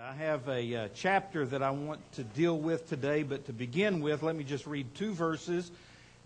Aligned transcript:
I 0.00 0.12
have 0.14 0.48
a 0.48 0.74
uh, 0.74 0.88
chapter 0.92 1.46
that 1.46 1.62
I 1.62 1.70
want 1.70 2.00
to 2.14 2.24
deal 2.24 2.58
with 2.58 2.88
today, 2.88 3.22
but 3.22 3.46
to 3.46 3.52
begin 3.52 4.00
with, 4.00 4.24
let 4.24 4.34
me 4.34 4.42
just 4.42 4.66
read 4.66 4.92
two 4.96 5.14
verses 5.14 5.70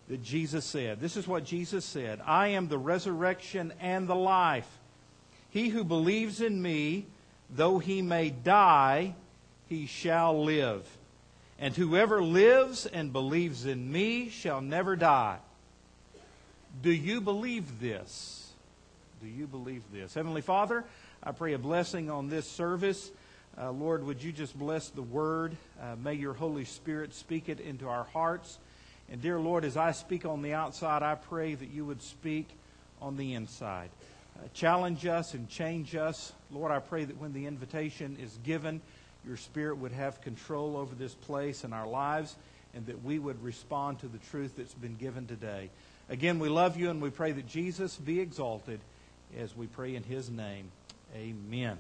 that 0.08 0.22
Jesus 0.22 0.64
said. 0.64 1.00
This 1.00 1.18
is 1.18 1.28
what 1.28 1.44
Jesus 1.44 1.84
said 1.84 2.20
I 2.26 2.48
am 2.48 2.68
the 2.68 2.78
resurrection 2.78 3.74
and 3.78 4.08
the 4.08 4.14
life. 4.14 4.66
He 5.50 5.68
who 5.68 5.84
believes 5.84 6.40
in 6.40 6.62
me, 6.62 7.06
though 7.50 7.78
he 7.78 8.00
may 8.00 8.30
die, 8.30 9.14
he 9.68 9.84
shall 9.84 10.44
live. 10.44 10.86
And 11.58 11.76
whoever 11.76 12.22
lives 12.22 12.86
and 12.86 13.12
believes 13.12 13.66
in 13.66 13.92
me 13.92 14.30
shall 14.30 14.62
never 14.62 14.96
die. 14.96 15.38
Do 16.82 16.90
you 16.90 17.20
believe 17.20 17.80
this? 17.80 18.50
Do 19.20 19.28
you 19.28 19.46
believe 19.46 19.82
this? 19.92 20.14
Heavenly 20.14 20.42
Father, 20.42 20.84
I 21.22 21.32
pray 21.32 21.52
a 21.52 21.58
blessing 21.58 22.08
on 22.08 22.30
this 22.30 22.48
service. 22.48 23.10
Uh, 23.60 23.72
Lord, 23.72 24.04
would 24.04 24.22
you 24.22 24.30
just 24.30 24.56
bless 24.56 24.90
the 24.90 25.02
word? 25.02 25.56
Uh, 25.82 25.96
may 26.00 26.14
your 26.14 26.32
Holy 26.32 26.64
Spirit 26.64 27.12
speak 27.12 27.48
it 27.48 27.58
into 27.58 27.88
our 27.88 28.04
hearts. 28.04 28.56
And 29.10 29.20
dear 29.20 29.40
Lord, 29.40 29.64
as 29.64 29.76
I 29.76 29.90
speak 29.90 30.24
on 30.24 30.42
the 30.42 30.54
outside, 30.54 31.02
I 31.02 31.16
pray 31.16 31.54
that 31.54 31.68
you 31.70 31.84
would 31.84 32.00
speak 32.00 32.48
on 33.02 33.16
the 33.16 33.34
inside. 33.34 33.90
Uh, 34.36 34.46
challenge 34.54 35.06
us 35.06 35.34
and 35.34 35.48
change 35.48 35.96
us. 35.96 36.32
Lord, 36.52 36.70
I 36.70 36.78
pray 36.78 37.04
that 37.04 37.20
when 37.20 37.32
the 37.32 37.46
invitation 37.46 38.16
is 38.22 38.38
given, 38.44 38.80
your 39.26 39.36
Spirit 39.36 39.78
would 39.78 39.92
have 39.92 40.20
control 40.20 40.76
over 40.76 40.94
this 40.94 41.14
place 41.14 41.64
and 41.64 41.74
our 41.74 41.88
lives, 41.88 42.36
and 42.74 42.86
that 42.86 43.02
we 43.02 43.18
would 43.18 43.42
respond 43.42 43.98
to 44.00 44.06
the 44.06 44.18
truth 44.30 44.52
that's 44.56 44.74
been 44.74 44.94
given 44.94 45.26
today. 45.26 45.70
Again, 46.08 46.38
we 46.38 46.48
love 46.48 46.76
you 46.76 46.90
and 46.90 47.02
we 47.02 47.10
pray 47.10 47.32
that 47.32 47.48
Jesus 47.48 47.96
be 47.96 48.20
exalted 48.20 48.78
as 49.36 49.56
we 49.56 49.66
pray 49.66 49.96
in 49.96 50.04
his 50.04 50.30
name. 50.30 50.70
Amen. 51.16 51.78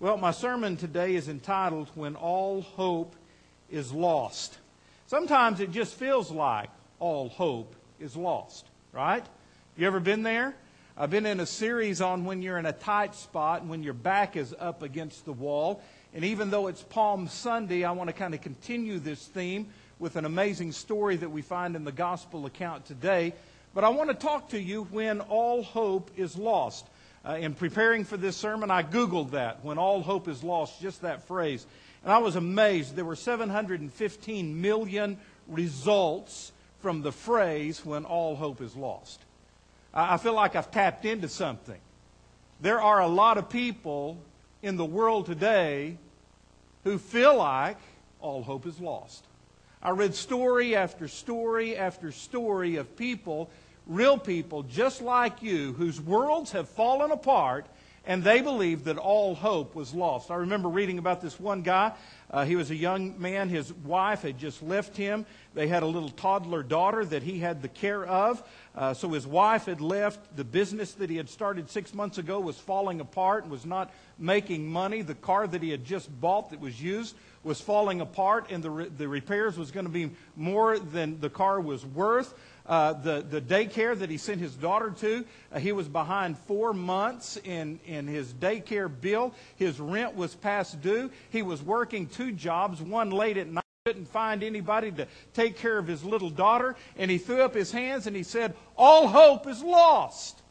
Well, 0.00 0.16
my 0.16 0.30
sermon 0.30 0.76
today 0.76 1.16
is 1.16 1.28
entitled 1.28 1.90
When 1.96 2.14
All 2.14 2.60
Hope 2.62 3.16
is 3.68 3.90
Lost. 3.90 4.56
Sometimes 5.08 5.58
it 5.58 5.72
just 5.72 5.94
feels 5.94 6.30
like 6.30 6.70
all 7.00 7.28
hope 7.28 7.74
is 7.98 8.14
lost, 8.14 8.64
right? 8.92 9.26
You 9.76 9.88
ever 9.88 9.98
been 9.98 10.22
there? 10.22 10.54
I've 10.96 11.10
been 11.10 11.26
in 11.26 11.40
a 11.40 11.46
series 11.46 12.00
on 12.00 12.24
when 12.24 12.42
you're 12.42 12.58
in 12.58 12.66
a 12.66 12.72
tight 12.72 13.16
spot 13.16 13.62
and 13.62 13.70
when 13.70 13.82
your 13.82 13.92
back 13.92 14.36
is 14.36 14.54
up 14.60 14.84
against 14.84 15.24
the 15.24 15.32
wall. 15.32 15.82
And 16.14 16.24
even 16.24 16.50
though 16.50 16.68
it's 16.68 16.84
Palm 16.84 17.26
Sunday, 17.26 17.82
I 17.82 17.90
want 17.90 18.06
to 18.06 18.14
kind 18.14 18.34
of 18.34 18.40
continue 18.40 19.00
this 19.00 19.26
theme 19.26 19.66
with 19.98 20.14
an 20.14 20.24
amazing 20.24 20.70
story 20.70 21.16
that 21.16 21.30
we 21.30 21.42
find 21.42 21.74
in 21.74 21.82
the 21.82 21.90
gospel 21.90 22.46
account 22.46 22.84
today. 22.84 23.34
But 23.74 23.82
I 23.82 23.88
want 23.88 24.10
to 24.10 24.14
talk 24.14 24.50
to 24.50 24.60
you 24.60 24.84
when 24.92 25.22
all 25.22 25.64
hope 25.64 26.12
is 26.16 26.38
lost. 26.38 26.86
Uh, 27.28 27.34
in 27.34 27.52
preparing 27.52 28.04
for 28.04 28.16
this 28.16 28.38
sermon, 28.38 28.70
I 28.70 28.82
Googled 28.82 29.32
that, 29.32 29.62
when 29.62 29.76
all 29.76 30.00
hope 30.00 30.28
is 30.28 30.42
lost, 30.42 30.80
just 30.80 31.02
that 31.02 31.24
phrase. 31.24 31.66
And 32.02 32.10
I 32.10 32.18
was 32.18 32.36
amazed. 32.36 32.96
There 32.96 33.04
were 33.04 33.16
715 33.16 34.62
million 34.62 35.18
results 35.46 36.52
from 36.80 37.02
the 37.02 37.12
phrase, 37.12 37.84
when 37.84 38.06
all 38.06 38.34
hope 38.34 38.62
is 38.62 38.74
lost. 38.74 39.20
I, 39.92 40.14
I 40.14 40.16
feel 40.16 40.32
like 40.32 40.56
I've 40.56 40.70
tapped 40.70 41.04
into 41.04 41.28
something. 41.28 41.78
There 42.62 42.80
are 42.80 43.02
a 43.02 43.08
lot 43.08 43.36
of 43.36 43.50
people 43.50 44.16
in 44.62 44.76
the 44.76 44.84
world 44.86 45.26
today 45.26 45.98
who 46.84 46.96
feel 46.96 47.36
like 47.36 47.76
all 48.20 48.42
hope 48.42 48.64
is 48.64 48.80
lost. 48.80 49.22
I 49.82 49.90
read 49.90 50.14
story 50.14 50.74
after 50.74 51.08
story 51.08 51.76
after 51.76 52.10
story 52.10 52.76
of 52.76 52.96
people 52.96 53.50
real 53.88 54.18
people 54.18 54.62
just 54.62 55.00
like 55.02 55.42
you 55.42 55.72
whose 55.72 56.00
worlds 56.00 56.52
have 56.52 56.68
fallen 56.68 57.10
apart 57.10 57.66
and 58.08 58.24
they 58.24 58.40
believed 58.40 58.86
that 58.86 58.96
all 58.96 59.34
hope 59.34 59.74
was 59.74 59.92
lost. 59.92 60.30
I 60.30 60.36
remember 60.36 60.70
reading 60.70 60.98
about 60.98 61.20
this 61.20 61.38
one 61.38 61.60
guy. 61.60 61.92
Uh, 62.30 62.46
he 62.46 62.56
was 62.56 62.70
a 62.70 62.74
young 62.74 63.20
man. 63.20 63.50
His 63.50 63.70
wife 63.70 64.22
had 64.22 64.38
just 64.38 64.62
left 64.62 64.96
him. 64.96 65.26
They 65.52 65.68
had 65.68 65.82
a 65.82 65.86
little 65.86 66.08
toddler 66.08 66.62
daughter 66.62 67.04
that 67.04 67.22
he 67.22 67.38
had 67.38 67.60
the 67.60 67.68
care 67.68 68.06
of. 68.06 68.42
Uh, 68.74 68.94
so 68.94 69.10
his 69.10 69.26
wife 69.26 69.66
had 69.66 69.82
left. 69.82 70.36
The 70.36 70.44
business 70.44 70.92
that 70.92 71.10
he 71.10 71.18
had 71.18 71.28
started 71.28 71.68
six 71.68 71.92
months 71.92 72.16
ago 72.16 72.40
was 72.40 72.56
falling 72.56 73.00
apart 73.00 73.42
and 73.42 73.52
was 73.52 73.66
not 73.66 73.92
making 74.18 74.66
money. 74.66 75.02
The 75.02 75.14
car 75.14 75.46
that 75.46 75.62
he 75.62 75.68
had 75.68 75.84
just 75.84 76.08
bought 76.18 76.48
that 76.50 76.60
was 76.60 76.80
used 76.80 77.14
was 77.44 77.60
falling 77.60 78.00
apart, 78.00 78.46
and 78.50 78.62
the, 78.62 78.70
re- 78.70 78.88
the 78.88 79.06
repairs 79.06 79.56
was 79.56 79.70
going 79.70 79.86
to 79.86 79.92
be 79.92 80.10
more 80.34 80.78
than 80.78 81.20
the 81.20 81.30
car 81.30 81.60
was 81.60 81.84
worth. 81.84 82.34
Uh, 82.68 82.92
the, 82.92 83.22
the 83.22 83.40
daycare 83.40 83.98
that 83.98 84.10
he 84.10 84.18
sent 84.18 84.40
his 84.40 84.54
daughter 84.54 84.90
to, 84.90 85.24
uh, 85.52 85.58
he 85.58 85.72
was 85.72 85.88
behind 85.88 86.36
four 86.36 86.74
months 86.74 87.38
in, 87.42 87.80
in 87.86 88.06
his 88.06 88.34
daycare 88.34 88.90
bill. 89.00 89.32
His 89.56 89.80
rent 89.80 90.14
was 90.14 90.34
past 90.34 90.82
due. 90.82 91.10
He 91.30 91.40
was 91.40 91.62
working 91.62 92.06
two 92.06 92.30
jobs, 92.30 92.82
one 92.82 93.10
late 93.10 93.38
at 93.38 93.48
night. 93.48 93.64
Couldn't 93.86 94.08
find 94.08 94.42
anybody 94.42 94.92
to 94.92 95.06
take 95.32 95.56
care 95.56 95.78
of 95.78 95.86
his 95.86 96.04
little 96.04 96.28
daughter, 96.28 96.76
and 96.98 97.10
he 97.10 97.16
threw 97.16 97.40
up 97.40 97.54
his 97.54 97.72
hands 97.72 98.06
and 98.06 98.14
he 98.14 98.22
said, 98.22 98.54
All 98.76 99.08
hope 99.08 99.46
is 99.46 99.62
lost. 99.62 100.42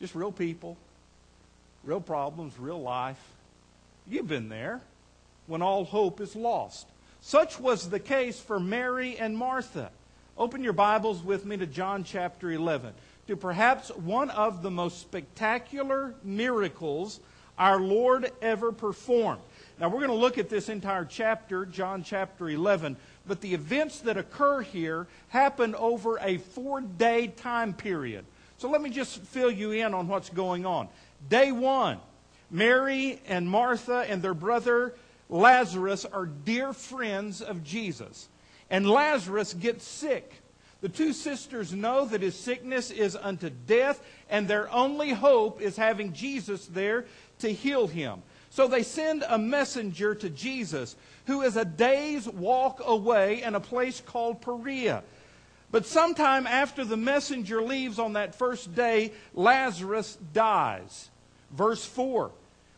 Just 0.00 0.14
real 0.14 0.32
people, 0.32 0.78
real 1.84 2.00
problems, 2.00 2.58
real 2.58 2.80
life. 2.80 3.20
You've 4.08 4.28
been 4.28 4.48
there 4.48 4.80
when 5.46 5.60
all 5.60 5.84
hope 5.84 6.22
is 6.22 6.34
lost. 6.34 6.86
Such 7.26 7.58
was 7.58 7.90
the 7.90 7.98
case 7.98 8.38
for 8.38 8.60
Mary 8.60 9.18
and 9.18 9.36
Martha. 9.36 9.90
Open 10.38 10.62
your 10.62 10.72
Bibles 10.72 11.24
with 11.24 11.44
me 11.44 11.56
to 11.56 11.66
John 11.66 12.04
chapter 12.04 12.52
11, 12.52 12.94
to 13.26 13.36
perhaps 13.36 13.88
one 13.88 14.30
of 14.30 14.62
the 14.62 14.70
most 14.70 15.00
spectacular 15.00 16.14
miracles 16.22 17.18
our 17.58 17.80
Lord 17.80 18.30
ever 18.40 18.70
performed. 18.70 19.40
Now, 19.80 19.88
we're 19.88 20.06
going 20.06 20.10
to 20.10 20.14
look 20.14 20.38
at 20.38 20.48
this 20.48 20.68
entire 20.68 21.04
chapter, 21.04 21.66
John 21.66 22.04
chapter 22.04 22.48
11, 22.48 22.96
but 23.26 23.40
the 23.40 23.54
events 23.54 23.98
that 24.02 24.16
occur 24.16 24.60
here 24.60 25.08
happen 25.30 25.74
over 25.74 26.20
a 26.20 26.38
four 26.38 26.80
day 26.80 27.26
time 27.26 27.74
period. 27.74 28.24
So 28.58 28.70
let 28.70 28.80
me 28.80 28.90
just 28.90 29.20
fill 29.20 29.50
you 29.50 29.72
in 29.72 29.94
on 29.94 30.06
what's 30.06 30.30
going 30.30 30.64
on. 30.64 30.86
Day 31.28 31.50
one, 31.50 31.98
Mary 32.52 33.20
and 33.26 33.50
Martha 33.50 34.06
and 34.08 34.22
their 34.22 34.32
brother 34.32 34.94
Lazarus 35.28 36.04
are 36.04 36.26
dear 36.26 36.72
friends 36.72 37.42
of 37.42 37.64
Jesus. 37.64 38.28
And 38.70 38.88
Lazarus 38.88 39.54
gets 39.54 39.86
sick. 39.86 40.42
The 40.80 40.88
two 40.88 41.12
sisters 41.12 41.72
know 41.72 42.04
that 42.06 42.22
his 42.22 42.38
sickness 42.38 42.90
is 42.90 43.16
unto 43.16 43.50
death, 43.50 44.02
and 44.28 44.46
their 44.46 44.70
only 44.72 45.10
hope 45.10 45.60
is 45.60 45.76
having 45.76 46.12
Jesus 46.12 46.66
there 46.66 47.06
to 47.38 47.52
heal 47.52 47.86
him. 47.86 48.22
So 48.50 48.68
they 48.68 48.82
send 48.82 49.24
a 49.26 49.38
messenger 49.38 50.14
to 50.14 50.30
Jesus, 50.30 50.96
who 51.26 51.42
is 51.42 51.56
a 51.56 51.64
day's 51.64 52.28
walk 52.28 52.80
away 52.84 53.42
in 53.42 53.54
a 53.54 53.60
place 53.60 54.00
called 54.00 54.40
Perea. 54.40 55.02
But 55.70 55.86
sometime 55.86 56.46
after 56.46 56.84
the 56.84 56.96
messenger 56.96 57.60
leaves 57.62 57.98
on 57.98 58.12
that 58.12 58.34
first 58.34 58.74
day, 58.74 59.12
Lazarus 59.34 60.16
dies. 60.32 61.10
Verse 61.50 61.84
4 61.84 62.30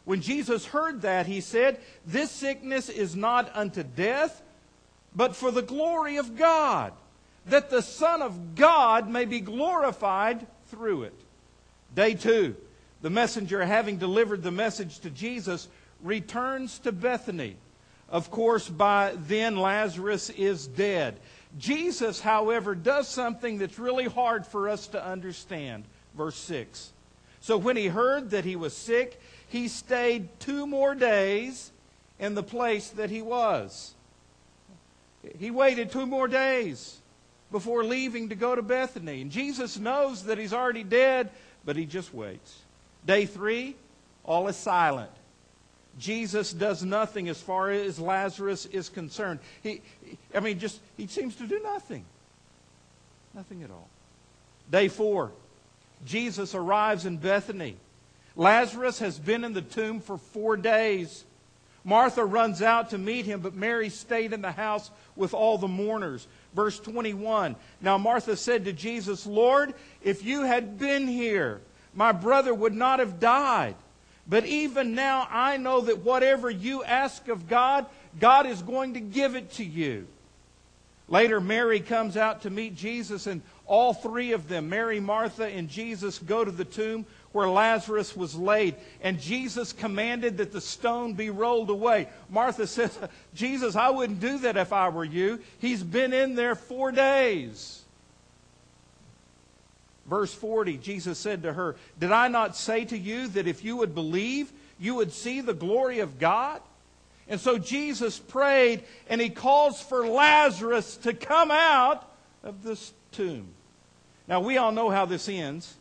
when 0.09 0.23
Jesus 0.23 0.65
heard 0.65 1.03
that, 1.03 1.27
he 1.27 1.43
said, 1.43 1.79
This 2.07 2.31
sickness 2.31 2.89
is 2.89 3.15
not 3.15 3.55
unto 3.55 3.83
death, 3.83 4.41
but 5.15 5.37
for 5.37 5.51
the 5.51 5.61
glory 5.61 6.17
of 6.17 6.35
God, 6.35 6.95
that 7.45 7.69
the 7.69 7.83
Son 7.83 8.23
of 8.23 8.55
God 8.55 9.11
may 9.11 9.27
be 9.27 9.41
glorified 9.41 10.47
through 10.69 11.03
it. 11.03 11.15
Day 11.95 12.15
two, 12.15 12.57
the 13.03 13.11
messenger, 13.11 13.63
having 13.67 13.99
delivered 13.99 14.43
the 14.43 14.51
message 14.51 15.01
to 15.01 15.11
Jesus, 15.11 15.69
returns 16.03 16.79
to 16.79 16.91
Bethany. 16.91 17.57
Of 18.09 18.31
course, 18.31 18.67
by 18.67 19.13
then 19.15 19.59
Lazarus 19.59 20.31
is 20.31 20.67
dead. 20.69 21.21
Jesus, 21.59 22.19
however, 22.19 22.75
does 22.75 23.09
something 23.09 23.59
that's 23.59 23.79
really 23.79 24.07
hard 24.07 24.47
for 24.47 24.71
us 24.71 24.87
to 24.87 25.07
understand. 25.07 25.85
Verse 26.17 26.37
6. 26.37 26.93
So 27.41 27.57
when 27.57 27.77
he 27.77 27.89
heard 27.89 28.31
that 28.31 28.45
he 28.45 28.57
was 28.57 28.77
sick, 28.77 29.21
he 29.49 29.69
stayed 29.69 30.29
two 30.41 30.67
more 30.67 30.95
days 30.95 31.71
in 32.19 32.35
the 32.35 32.43
place 32.43 32.91
that 32.91 33.11
he 33.11 33.23
was. 33.23 33.95
He 35.39 35.51
waited 35.51 35.91
two 35.91 36.07
more 36.07 36.29
days 36.29 36.99
before 37.51 37.85
leaving 37.85 38.29
to 38.29 38.35
go 38.35 38.55
to 38.55 38.63
Bethany. 38.63 39.23
And 39.23 39.31
Jesus 39.31 39.79
knows 39.79 40.25
that 40.25 40.39
he's 40.39 40.53
already 40.53 40.85
dead, 40.85 41.31
but 41.65 41.77
he 41.77 41.87
just 41.87 42.13
waits. 42.13 42.61
Day 43.07 43.27
three, 43.27 43.75
all 44.25 44.49
is 44.49 44.57
silent. 44.57 45.11
Jesus 45.99 46.53
does 46.53 46.85
nothing 46.85 47.29
as 47.29 47.41
far 47.41 47.71
as 47.71 47.99
Lazarus 47.99 48.67
is 48.67 48.89
concerned. 48.89 49.41
He, 49.63 49.81
I 50.35 50.41
mean, 50.41 50.59
just 50.59 50.81
he 50.97 51.07
seems 51.07 51.35
to 51.37 51.47
do 51.47 51.61
nothing. 51.63 52.05
Nothing 53.35 53.63
at 53.63 53.71
all. 53.71 53.89
Day 54.71 54.89
four, 54.89 55.33
Jesus 56.05 56.55
arrives 56.55 57.07
in 57.07 57.17
Bethany. 57.17 57.77
Lazarus 58.39 59.01
has 59.01 59.19
been 59.19 59.43
in 59.43 59.53
the 59.53 59.61
tomb 59.61 59.99
for 60.01 60.17
four 60.17 60.57
days. 60.57 61.25
Martha 61.83 62.25
runs 62.25 62.63
out 62.63 62.91
to 62.91 62.99
meet 62.99 63.27
him, 63.27 63.41
but 63.41 63.55
Mary 63.55 63.89
stayed 63.89 64.33
in 64.33 64.43
the 64.43 64.53
house 64.53 64.93
with 65.17 65.35
all 65.35 65.59
the 65.59 65.67
mourners. 65.67 66.29
Verse 66.55 66.79
21 66.79 67.57
Now 67.81 67.99
Martha 67.99 68.37
said 68.37 68.65
to 68.65 68.73
Jesus, 68.73 69.27
Lord, 69.27 69.75
if 70.03 70.25
you 70.25 70.43
had 70.43 70.79
been 70.79 71.09
here, 71.09 71.61
my 71.95 72.13
brother 72.13 72.55
would 72.55 72.75
not 72.75 73.01
have 73.01 73.19
died. 73.19 73.75
But 74.29 74.47
even 74.47 74.95
now, 74.95 75.27
I 75.31 75.57
know 75.57 75.81
that 75.81 76.05
whatever 76.05 76.49
you 76.49 76.85
ask 76.85 77.27
of 77.27 77.49
God, 77.49 77.87
God 78.21 78.47
is 78.47 78.63
going 78.63 78.95
to 78.95 79.01
give 79.01 79.35
it 79.35 79.53
to 79.55 79.65
you. 79.65 80.07
Later, 81.09 81.41
Mary 81.41 81.81
comes 81.81 82.17
out 82.17 82.43
to 82.43 82.51
meet 82.51 82.77
Jesus, 82.77 83.27
and 83.27 83.41
all 83.67 83.95
three 83.95 84.33
of 84.33 84.47
them, 84.49 84.69
Mary, 84.69 85.01
Martha, 85.01 85.47
and 85.47 85.69
Jesus, 85.69 86.19
go 86.19 86.45
to 86.45 86.51
the 86.51 86.67
tomb 86.67 87.07
where 87.39 87.49
Lazarus 87.49 88.17
was 88.17 88.35
laid. 88.35 88.75
And 89.01 89.21
Jesus 89.21 89.73
commanded 89.73 90.39
that 90.39 90.51
the 90.51 90.61
stone 90.61 91.15
be 91.15 91.31
rolled 91.31 91.71
away. 91.71 92.09
Martha 92.29 92.67
says, 92.67 92.99
Jesus, 93.33 93.77
I 93.77 93.91
wouldn't 93.91 94.19
do 94.19 94.39
that 94.39 94.57
if 94.57 94.73
I 94.73 94.89
were 94.89 95.05
you. 95.05 95.39
He's 95.61 95.85
been 95.85 96.13
in 96.13 96.35
there 96.35 96.57
four 96.57 96.91
days. 96.91 97.83
Verse 100.05 100.35
40, 100.35 100.79
Jesus 100.79 101.17
said 101.17 101.45
to 101.45 101.53
her, 101.53 101.77
Did 102.01 102.11
I 102.11 102.27
not 102.27 102.57
say 102.57 102.85
to 102.87 102.99
you 102.99 103.29
that 103.29 103.47
if 103.47 103.63
you 103.63 103.77
would 103.77 103.95
believe, 103.95 104.51
you 104.81 104.97
would 104.97 105.13
see 105.13 105.41
the 105.41 105.55
glory 105.55 106.01
of 106.01 106.19
God? 106.19 106.61
And 107.29 107.39
so 107.39 107.57
Jesus 107.57 108.19
prayed 108.19 108.83
and 109.09 109.21
he 109.21 109.31
calls 109.31 109.81
for 109.81 110.09
Lazarus 110.09 110.97
to 110.99 111.15
come 111.15 111.53
out 111.53 112.11
of 112.43 112.65
this 112.65 112.93
tomb. 113.13 113.47
Now, 114.27 114.41
we 114.41 114.57
all 114.57 114.73
know 114.73 114.91
how 114.91 115.05
this 115.07 115.29
ends, 115.29 115.77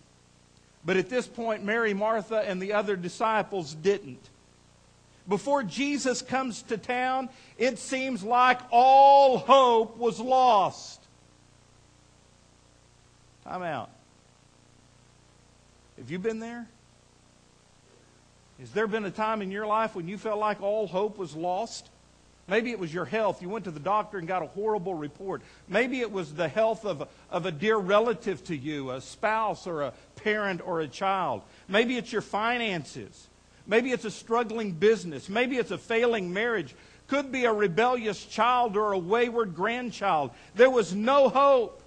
but 0.88 0.96
at 0.96 1.10
this 1.10 1.28
point, 1.28 1.66
Mary, 1.66 1.94
Martha, 1.94 2.38
and 2.38 2.62
the 2.62 2.72
other 2.72 2.96
disciples 2.96 3.74
didn't. 3.74 4.30
Before 5.28 5.62
Jesus 5.62 6.22
comes 6.22 6.62
to 6.64 6.78
town, 6.78 7.28
it 7.58 7.78
seems 7.78 8.24
like 8.24 8.62
all 8.72 9.38
hope 9.38 9.98
was 9.98 10.18
lost. 10.22 11.02
Time 13.44 13.64
out. 13.64 13.90
Have 15.98 16.10
you 16.10 16.20
been 16.20 16.40
there? 16.40 16.66
Has 18.58 18.72
there 18.72 18.88
been 18.88 19.04
a 19.04 19.12
time 19.12 19.42
in 19.42 19.52
your 19.52 19.68
life 19.68 19.94
when 19.94 20.08
you 20.08 20.18
felt 20.18 20.40
like 20.40 20.62
all 20.62 20.88
hope 20.88 21.18
was 21.18 21.36
lost? 21.36 21.90
Maybe 22.48 22.72
it 22.72 22.80
was 22.80 22.94
your 22.94 23.06
health. 23.06 23.42
You 23.42 23.50
went 23.50 23.66
to 23.66 23.72
the 23.72 23.80
doctor 23.80 24.18
and 24.18 24.28
got 24.28 24.42
a 24.42 24.48
horrible 24.48 24.94
report. 24.94 25.42
Maybe 25.68 26.00
it 26.00 26.12
was 26.12 26.34
the 26.34 26.48
health 26.48 26.86
of 26.86 27.02
a, 27.02 27.08
of 27.30 27.46
a 27.46 27.52
dear 27.52 27.78
relative 27.78 28.44
to 28.46 28.56
you, 28.56 28.92
a 28.92 29.02
spouse 29.02 29.68
or 29.68 29.82
a 29.82 29.94
parent 30.16 30.62
or 30.66 30.80
a 30.80 30.88
child. 30.88 31.42
Maybe 31.68 31.98
it's 31.98 32.12
your 32.12 32.22
finances. 32.22 33.28
Maybe 33.66 33.92
it's 33.92 34.06
a 34.06 34.12
struggling 34.12 34.72
business. 34.72 35.28
Maybe 35.28 35.58
it's 35.58 35.72
a 35.72 35.78
failing 35.78 36.34
marriage. 36.34 36.74
Could 37.08 37.32
be 37.32 37.46
a 37.46 37.54
rebellious 37.54 38.24
child 38.24 38.78
or 38.78 38.94
a 38.94 38.98
wayward 38.98 39.56
grandchild. 39.56 40.32
There 40.56 40.70
was 40.70 40.94
no 40.96 41.28
hope 41.28 41.84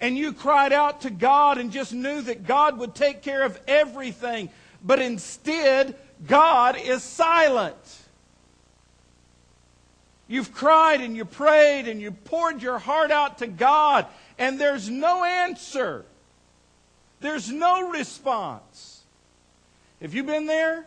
and 0.00 0.16
you 0.16 0.32
cried 0.32 0.72
out 0.72 1.02
to 1.02 1.10
God 1.10 1.58
and 1.58 1.70
just 1.70 1.92
knew 1.92 2.22
that 2.22 2.46
God 2.46 2.78
would 2.78 2.94
take 2.94 3.22
care 3.22 3.42
of 3.42 3.60
everything, 3.68 4.48
but 4.82 5.00
instead, 5.00 5.94
God 6.26 6.76
is 6.78 7.02
silent. 7.02 7.76
You've 10.30 10.54
cried 10.54 11.02
and 11.02 11.14
you 11.14 11.26
prayed 11.26 11.88
and 11.88 12.00
you 12.00 12.12
poured 12.12 12.62
your 12.62 12.78
heart 12.78 13.10
out 13.10 13.38
to 13.38 13.46
God, 13.46 14.06
and 14.38 14.58
there's 14.58 14.88
no 14.88 15.24
answer. 15.24 16.06
There's 17.20 17.50
no 17.50 17.90
response. 17.90 19.02
Have 20.00 20.14
you 20.14 20.24
been 20.24 20.46
there? 20.46 20.86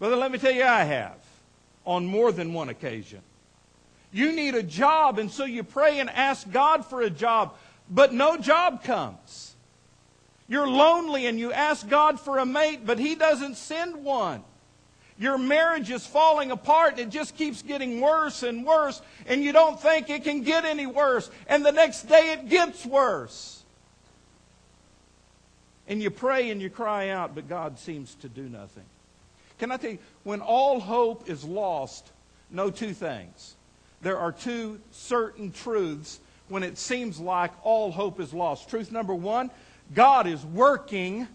Brother, 0.00 0.16
let 0.16 0.32
me 0.32 0.38
tell 0.38 0.52
you, 0.52 0.64
I 0.64 0.82
have 0.82 1.18
on 1.84 2.06
more 2.06 2.32
than 2.32 2.52
one 2.52 2.70
occasion. 2.70 3.20
You 4.12 4.32
need 4.32 4.56
a 4.56 4.62
job, 4.62 5.20
and 5.20 5.30
so 5.30 5.44
you 5.44 5.62
pray 5.62 6.00
and 6.00 6.10
ask 6.10 6.50
God 6.50 6.84
for 6.84 7.02
a 7.02 7.10
job 7.10 7.54
but 7.88 8.12
no 8.12 8.36
job 8.36 8.82
comes. 8.82 9.54
You're 10.48 10.68
lonely 10.68 11.26
and 11.26 11.38
you 11.38 11.52
ask 11.52 11.88
God 11.88 12.20
for 12.20 12.38
a 12.38 12.46
mate, 12.46 12.80
but 12.84 12.98
He 12.98 13.14
doesn't 13.14 13.56
send 13.56 14.04
one. 14.04 14.44
Your 15.18 15.38
marriage 15.38 15.90
is 15.90 16.06
falling 16.06 16.50
apart 16.50 16.98
it 16.98 17.08
just 17.08 17.36
keeps 17.36 17.62
getting 17.62 18.00
worse 18.00 18.42
and 18.42 18.66
worse, 18.66 19.00
and 19.26 19.42
you 19.42 19.52
don't 19.52 19.80
think 19.80 20.10
it 20.10 20.24
can 20.24 20.42
get 20.42 20.64
any 20.64 20.86
worse. 20.86 21.30
And 21.48 21.64
the 21.64 21.72
next 21.72 22.02
day 22.02 22.32
it 22.32 22.48
gets 22.48 22.84
worse. 22.84 23.62
And 25.88 26.02
you 26.02 26.10
pray 26.10 26.50
and 26.50 26.60
you 26.60 26.68
cry 26.68 27.10
out, 27.10 27.34
but 27.34 27.48
God 27.48 27.78
seems 27.78 28.14
to 28.16 28.28
do 28.28 28.42
nothing. 28.42 28.84
Can 29.58 29.70
I 29.70 29.78
tell 29.78 29.92
you, 29.92 29.98
when 30.24 30.40
all 30.40 30.80
hope 30.80 31.30
is 31.30 31.44
lost, 31.44 32.10
know 32.50 32.70
two 32.70 32.92
things. 32.92 33.54
There 34.02 34.18
are 34.18 34.32
two 34.32 34.80
certain 34.90 35.50
truths 35.50 36.20
when 36.48 36.62
it 36.62 36.76
seems 36.76 37.18
like 37.18 37.52
all 37.62 37.90
hope 37.90 38.20
is 38.20 38.34
lost. 38.34 38.68
Truth 38.68 38.92
number 38.92 39.14
one 39.14 39.50
God 39.94 40.26
is 40.26 40.44
working 40.44 41.26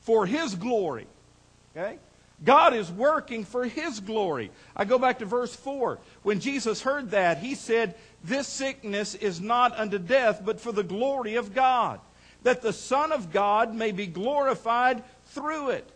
for 0.00 0.24
His 0.24 0.54
glory. 0.54 1.06
Okay? 1.76 1.98
God 2.44 2.74
is 2.74 2.90
working 2.90 3.44
for 3.44 3.64
His 3.64 4.00
glory. 4.00 4.50
I 4.76 4.84
go 4.84 4.98
back 4.98 5.18
to 5.18 5.24
verse 5.24 5.54
4. 5.54 5.98
When 6.22 6.40
Jesus 6.40 6.82
heard 6.82 7.10
that, 7.10 7.38
He 7.38 7.54
said, 7.54 7.96
This 8.22 8.46
sickness 8.46 9.14
is 9.14 9.40
not 9.40 9.76
unto 9.78 9.98
death, 9.98 10.42
but 10.44 10.60
for 10.60 10.72
the 10.72 10.84
glory 10.84 11.34
of 11.34 11.54
God, 11.54 12.00
that 12.44 12.62
the 12.62 12.72
Son 12.72 13.10
of 13.10 13.32
God 13.32 13.74
may 13.74 13.90
be 13.90 14.06
glorified 14.06 15.02
through 15.26 15.70
it. 15.70 15.90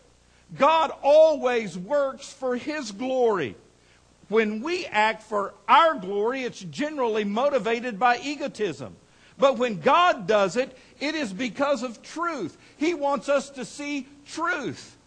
God 0.57 0.91
always 1.01 1.77
works 1.77 2.31
for 2.31 2.57
His 2.57 2.91
glory. 2.91 3.55
When 4.27 4.61
we 4.61 4.85
act 4.87 5.23
for 5.23 5.53
our 5.67 5.95
glory, 5.95 6.43
it's 6.43 6.59
generally 6.59 7.23
motivated 7.23 7.99
by 7.99 8.19
egotism. 8.19 8.95
But 9.37 9.57
when 9.57 9.79
God 9.79 10.27
does 10.27 10.57
it, 10.57 10.77
it 10.99 11.15
is 11.15 11.33
because 11.33 11.83
of 11.83 12.01
truth. 12.01 12.57
He 12.77 12.93
wants 12.93 13.29
us 13.29 13.49
to 13.51 13.65
see 13.65 14.07
truth. 14.25 14.97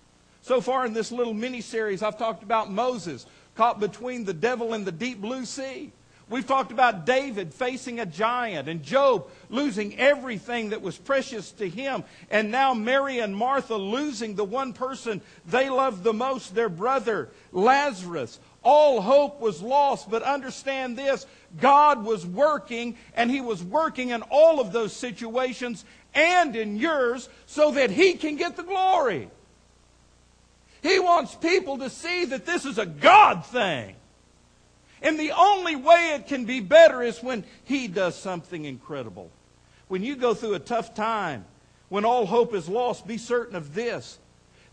So 0.47 0.61
far 0.61 0.87
in 0.87 0.93
this 0.93 1.11
little 1.11 1.35
mini 1.35 1.61
series, 1.61 2.05
I've 2.05 2.19
talked 2.19 2.45
about 2.45 2.71
Moses 2.71 3.27
caught 3.57 3.81
between 3.81 4.23
the 4.25 4.33
devil 4.33 4.75
and 4.75 4.87
the 4.87 4.93
deep 4.93 5.21
blue 5.21 5.45
sea. 5.45 5.91
We've 6.31 6.47
talked 6.47 6.71
about 6.71 7.05
David 7.05 7.53
facing 7.53 7.99
a 7.99 8.07
giant 8.07 8.69
and 8.69 8.81
Job 8.81 9.29
losing 9.51 9.99
everything 9.99 10.71
that 10.71 10.83
was 10.83 10.97
precious 10.97 11.51
to 11.53 11.69
him. 11.69 12.05
And 12.31 12.53
now 12.53 12.75
Mary 12.75 13.19
and 13.19 13.35
Martha 13.35 13.75
losing 13.75 14.37
the 14.37 14.45
one 14.45 14.73
person 14.73 15.21
they 15.47 15.69
loved 15.69 16.05
the 16.05 16.13
most, 16.13 16.55
their 16.55 16.69
brother, 16.69 17.29
Lazarus. 17.51 18.39
All 18.63 19.01
hope 19.01 19.41
was 19.41 19.61
lost, 19.61 20.09
but 20.09 20.23
understand 20.23 20.97
this 20.97 21.27
God 21.59 22.05
was 22.05 22.25
working, 22.25 22.97
and 23.15 23.33
He 23.33 23.41
was 23.41 23.65
working 23.65 24.11
in 24.11 24.23
all 24.31 24.61
of 24.61 24.71
those 24.71 24.93
situations 24.93 25.85
and 26.15 26.55
in 26.55 26.77
yours 26.77 27.29
so 27.47 27.73
that 27.73 27.91
He 27.91 28.13
can 28.13 28.37
get 28.37 28.57
the 28.57 28.63
glory. 28.63 29.29
He 30.87 31.01
wants 31.01 31.35
people 31.35 31.79
to 31.79 31.91
see 31.91 32.27
that 32.27 32.47
this 32.47 32.65
is 32.65 32.79
a 32.79 32.87
God 32.87 33.45
thing. 33.45 33.97
And 35.03 35.19
the 35.19 35.33
only 35.33 35.75
way 35.75 36.15
it 36.15 36.27
can 36.27 36.45
be 36.45 36.61
better 36.61 37.03
is 37.03 37.23
when 37.23 37.45
He 37.65 37.89
does 37.89 38.17
something 38.17 38.65
incredible. 38.65 39.31
When 39.89 40.03
you 40.03 40.17
go 40.17 40.33
through 40.33 40.55
a 40.55 40.61
tough 40.61 40.95
time, 40.95 41.45
when 41.89 42.05
all 42.05 42.27
hope 42.27 42.55
is 42.55 42.69
lost, 42.69 43.07
be 43.07 43.19
certain 43.19 43.57
of 43.57 43.75
this. 43.75 44.19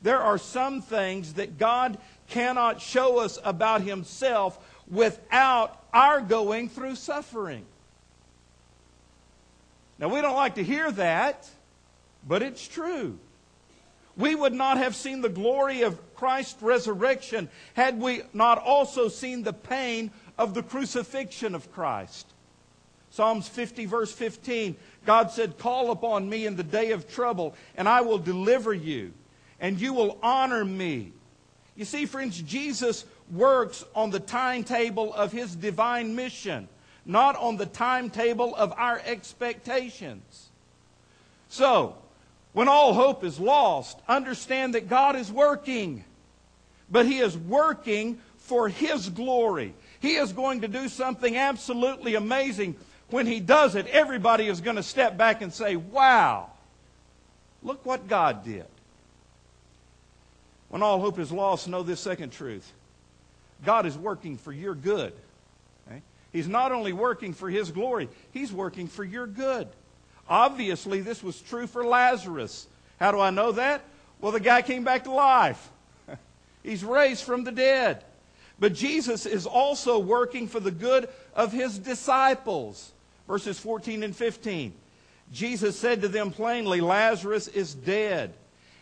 There 0.03 0.19
are 0.19 0.37
some 0.37 0.81
things 0.81 1.33
that 1.33 1.57
God 1.57 1.97
cannot 2.29 2.81
show 2.81 3.19
us 3.19 3.39
about 3.43 3.81
himself 3.81 4.59
without 4.89 5.81
our 5.93 6.21
going 6.21 6.69
through 6.69 6.95
suffering. 6.95 7.65
Now, 9.97 10.09
we 10.09 10.21
don't 10.21 10.35
like 10.35 10.55
to 10.55 10.63
hear 10.63 10.91
that, 10.91 11.47
but 12.27 12.41
it's 12.41 12.67
true. 12.67 13.17
We 14.15 14.35
would 14.35 14.53
not 14.53 14.77
have 14.77 14.95
seen 14.95 15.21
the 15.21 15.29
glory 15.29 15.81
of 15.81 16.15
Christ's 16.15 16.61
resurrection 16.61 17.49
had 17.73 17.99
we 17.99 18.21
not 18.33 18.59
also 18.59 19.07
seen 19.07 19.43
the 19.43 19.53
pain 19.53 20.11
of 20.37 20.53
the 20.53 20.63
crucifixion 20.63 21.55
of 21.55 21.71
Christ. 21.71 22.27
Psalms 23.09 23.47
50, 23.47 23.85
verse 23.85 24.11
15 24.11 24.75
God 25.05 25.31
said, 25.31 25.57
Call 25.57 25.91
upon 25.91 26.29
me 26.29 26.45
in 26.45 26.55
the 26.55 26.63
day 26.63 26.91
of 26.91 27.11
trouble, 27.11 27.55
and 27.75 27.89
I 27.89 28.01
will 28.01 28.17
deliver 28.17 28.73
you, 28.73 29.13
and 29.59 29.79
you 29.79 29.93
will 29.93 30.17
honor 30.23 30.63
me. 30.63 31.11
You 31.75 31.85
see, 31.85 32.05
friends, 32.05 32.41
Jesus 32.41 33.05
works 33.31 33.83
on 33.95 34.11
the 34.11 34.19
timetable 34.19 35.13
of 35.13 35.31
his 35.31 35.55
divine 35.55 36.15
mission, 36.15 36.67
not 37.05 37.35
on 37.35 37.57
the 37.57 37.65
timetable 37.65 38.55
of 38.55 38.71
our 38.77 39.01
expectations. 39.05 40.49
So, 41.49 41.97
when 42.53 42.67
all 42.67 42.93
hope 42.93 43.23
is 43.23 43.39
lost, 43.39 43.99
understand 44.07 44.75
that 44.75 44.87
God 44.87 45.15
is 45.15 45.31
working, 45.31 46.03
but 46.89 47.05
he 47.05 47.19
is 47.19 47.37
working 47.37 48.19
for 48.37 48.69
his 48.69 49.09
glory. 49.09 49.73
He 49.99 50.15
is 50.15 50.33
going 50.33 50.61
to 50.61 50.67
do 50.67 50.87
something 50.87 51.35
absolutely 51.35 52.15
amazing. 52.15 52.75
When 53.09 53.25
he 53.25 53.39
does 53.39 53.75
it, 53.75 53.87
everybody 53.87 54.47
is 54.47 54.61
going 54.61 54.75
to 54.75 54.83
step 54.83 55.17
back 55.17 55.41
and 55.41 55.53
say, 55.53 55.75
Wow, 55.75 56.49
look 57.63 57.85
what 57.85 58.07
God 58.07 58.43
did. 58.45 58.65
When 60.69 60.81
all 60.81 60.99
hope 60.99 61.19
is 61.19 61.31
lost, 61.31 61.67
know 61.67 61.83
this 61.83 61.99
second 61.99 62.31
truth 62.31 62.71
God 63.65 63.85
is 63.85 63.97
working 63.97 64.37
for 64.37 64.51
your 64.51 64.75
good. 64.75 65.13
He's 66.33 66.47
not 66.47 66.71
only 66.71 66.93
working 66.93 67.33
for 67.33 67.47
His 67.47 67.71
glory, 67.71 68.09
He's 68.31 68.51
working 68.51 68.87
for 68.87 69.03
your 69.03 69.27
good. 69.27 69.67
Obviously, 70.27 71.01
this 71.01 71.21
was 71.21 71.41
true 71.41 71.67
for 71.67 71.85
Lazarus. 71.85 72.67
How 72.99 73.11
do 73.11 73.19
I 73.19 73.29
know 73.29 73.51
that? 73.53 73.83
Well, 74.21 74.31
the 74.31 74.39
guy 74.39 74.61
came 74.61 74.83
back 74.83 75.03
to 75.03 75.11
life. 75.11 75.69
He's 76.63 76.83
raised 76.83 77.23
from 77.23 77.43
the 77.43 77.51
dead. 77.51 78.03
But 78.59 78.73
Jesus 78.73 79.25
is 79.25 79.45
also 79.45 79.99
working 79.99 80.47
for 80.47 80.59
the 80.59 80.71
good 80.71 81.09
of 81.35 81.51
his 81.51 81.77
disciples. 81.77 82.91
Verses 83.27 83.59
14 83.59 84.03
and 84.03 84.15
15. 84.15 84.73
Jesus 85.31 85.77
said 85.77 86.01
to 86.01 86.07
them 86.07 86.31
plainly, 86.31 86.79
Lazarus 86.79 87.47
is 87.47 87.73
dead. 87.73 88.33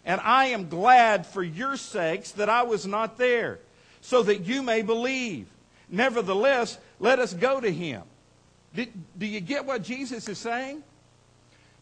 And 0.06 0.20
I 0.22 0.48
am 0.48 0.70
glad 0.70 1.26
for 1.26 1.44
your 1.44 1.78
sakes 1.78 2.32
that 2.32 2.50
I 2.50 2.64
was 2.64 2.86
not 2.86 3.18
there, 3.18 3.60
so 4.02 4.24
that 4.24 4.42
you 4.42 4.62
may 4.62 4.82
believe. 4.82 5.48
Nevertheless, 5.90 6.78
let 7.00 7.20
us 7.20 7.34
go 7.34 7.60
to 7.60 7.72
him. 7.72 8.04
Do 8.76 9.26
you 9.26 9.40
get 9.40 9.66
what 9.66 9.84
Jesus 9.84 10.28
is 10.28 10.38
saying? 10.38 10.84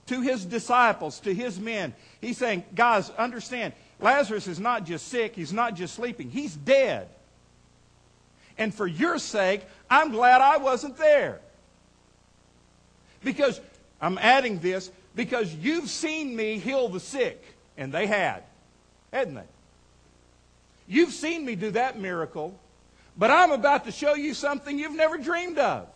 To 0.09 0.21
his 0.21 0.43
disciples, 0.43 1.19
to 1.21 1.33
his 1.33 1.59
men. 1.59 1.93
He's 2.19 2.39
saying, 2.39 2.63
guys, 2.73 3.11
understand, 3.11 3.73
Lazarus 3.99 4.47
is 4.47 4.59
not 4.59 4.83
just 4.83 5.07
sick, 5.07 5.35
he's 5.35 5.53
not 5.53 5.75
just 5.75 5.93
sleeping, 5.93 6.31
he's 6.31 6.55
dead. 6.55 7.09
And 8.57 8.73
for 8.73 8.87
your 8.87 9.19
sake, 9.19 9.61
I'm 9.87 10.11
glad 10.11 10.41
I 10.41 10.57
wasn't 10.57 10.97
there. 10.97 11.39
Because, 13.23 13.61
I'm 14.01 14.17
adding 14.17 14.57
this, 14.59 14.91
because 15.15 15.53
you've 15.53 15.89
seen 15.89 16.35
me 16.35 16.57
heal 16.57 16.89
the 16.89 16.99
sick. 16.99 17.43
And 17.77 17.93
they 17.93 18.07
had, 18.07 18.41
hadn't 19.13 19.35
they? 19.35 19.47
You've 20.87 21.13
seen 21.13 21.45
me 21.45 21.53
do 21.55 21.69
that 21.71 21.99
miracle, 21.99 22.59
but 23.15 23.29
I'm 23.29 23.51
about 23.51 23.85
to 23.85 23.91
show 23.91 24.15
you 24.15 24.33
something 24.33 24.79
you've 24.79 24.95
never 24.95 25.19
dreamed 25.19 25.59
of. 25.59 25.87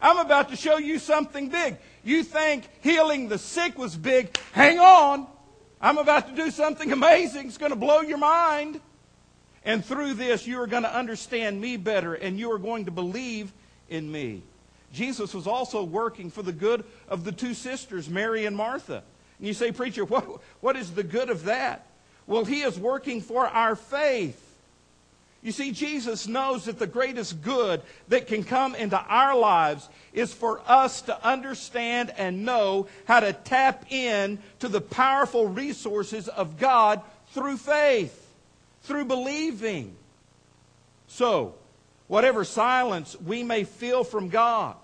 I'm 0.00 0.18
about 0.18 0.50
to 0.50 0.56
show 0.56 0.78
you 0.78 0.98
something 0.98 1.48
big. 1.48 1.76
You 2.04 2.22
think 2.22 2.68
healing 2.82 3.28
the 3.28 3.38
sick 3.38 3.78
was 3.78 3.96
big. 3.96 4.36
Hang 4.52 4.78
on. 4.78 5.26
I'm 5.80 5.98
about 5.98 6.28
to 6.28 6.34
do 6.34 6.50
something 6.50 6.92
amazing. 6.92 7.46
It's 7.46 7.58
going 7.58 7.72
to 7.72 7.76
blow 7.76 8.00
your 8.00 8.18
mind. 8.18 8.80
And 9.64 9.84
through 9.84 10.14
this, 10.14 10.46
you 10.46 10.60
are 10.60 10.66
going 10.66 10.84
to 10.84 10.94
understand 10.94 11.60
me 11.60 11.76
better 11.76 12.14
and 12.14 12.38
you 12.38 12.52
are 12.52 12.58
going 12.58 12.84
to 12.84 12.90
believe 12.90 13.52
in 13.88 14.10
me. 14.10 14.42
Jesus 14.92 15.34
was 15.34 15.46
also 15.46 15.82
working 15.82 16.30
for 16.30 16.42
the 16.42 16.52
good 16.52 16.84
of 17.08 17.24
the 17.24 17.32
two 17.32 17.52
sisters, 17.52 18.08
Mary 18.08 18.46
and 18.46 18.56
Martha. 18.56 19.02
And 19.38 19.46
you 19.46 19.52
say, 19.52 19.72
Preacher, 19.72 20.04
what, 20.04 20.40
what 20.60 20.76
is 20.76 20.92
the 20.92 21.02
good 21.02 21.30
of 21.30 21.44
that? 21.44 21.86
Well, 22.26 22.44
He 22.44 22.62
is 22.62 22.78
working 22.78 23.20
for 23.20 23.46
our 23.46 23.76
faith. 23.76 24.45
You 25.46 25.52
see, 25.52 25.70
Jesus 25.70 26.26
knows 26.26 26.64
that 26.64 26.80
the 26.80 26.88
greatest 26.88 27.40
good 27.40 27.80
that 28.08 28.26
can 28.26 28.42
come 28.42 28.74
into 28.74 28.98
our 28.98 29.36
lives 29.36 29.88
is 30.12 30.34
for 30.34 30.60
us 30.66 31.02
to 31.02 31.24
understand 31.24 32.12
and 32.16 32.44
know 32.44 32.88
how 33.04 33.20
to 33.20 33.32
tap 33.32 33.84
in 33.92 34.40
to 34.58 34.66
the 34.66 34.80
powerful 34.80 35.46
resources 35.46 36.26
of 36.26 36.58
God 36.58 37.00
through 37.28 37.58
faith, 37.58 38.28
through 38.82 39.04
believing. 39.04 39.94
So, 41.06 41.54
whatever 42.08 42.42
silence 42.42 43.14
we 43.14 43.44
may 43.44 43.62
feel 43.62 44.02
from 44.02 44.30
God, 44.30 44.74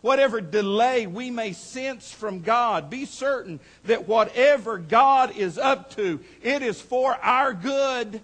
whatever 0.00 0.40
delay 0.40 1.06
we 1.06 1.30
may 1.30 1.52
sense 1.52 2.10
from 2.10 2.40
God, 2.40 2.90
be 2.90 3.04
certain 3.04 3.60
that 3.84 4.08
whatever 4.08 4.76
God 4.76 5.36
is 5.36 5.56
up 5.56 5.94
to, 5.94 6.18
it 6.42 6.62
is 6.62 6.80
for 6.80 7.14
our 7.14 7.54
good. 7.54 8.20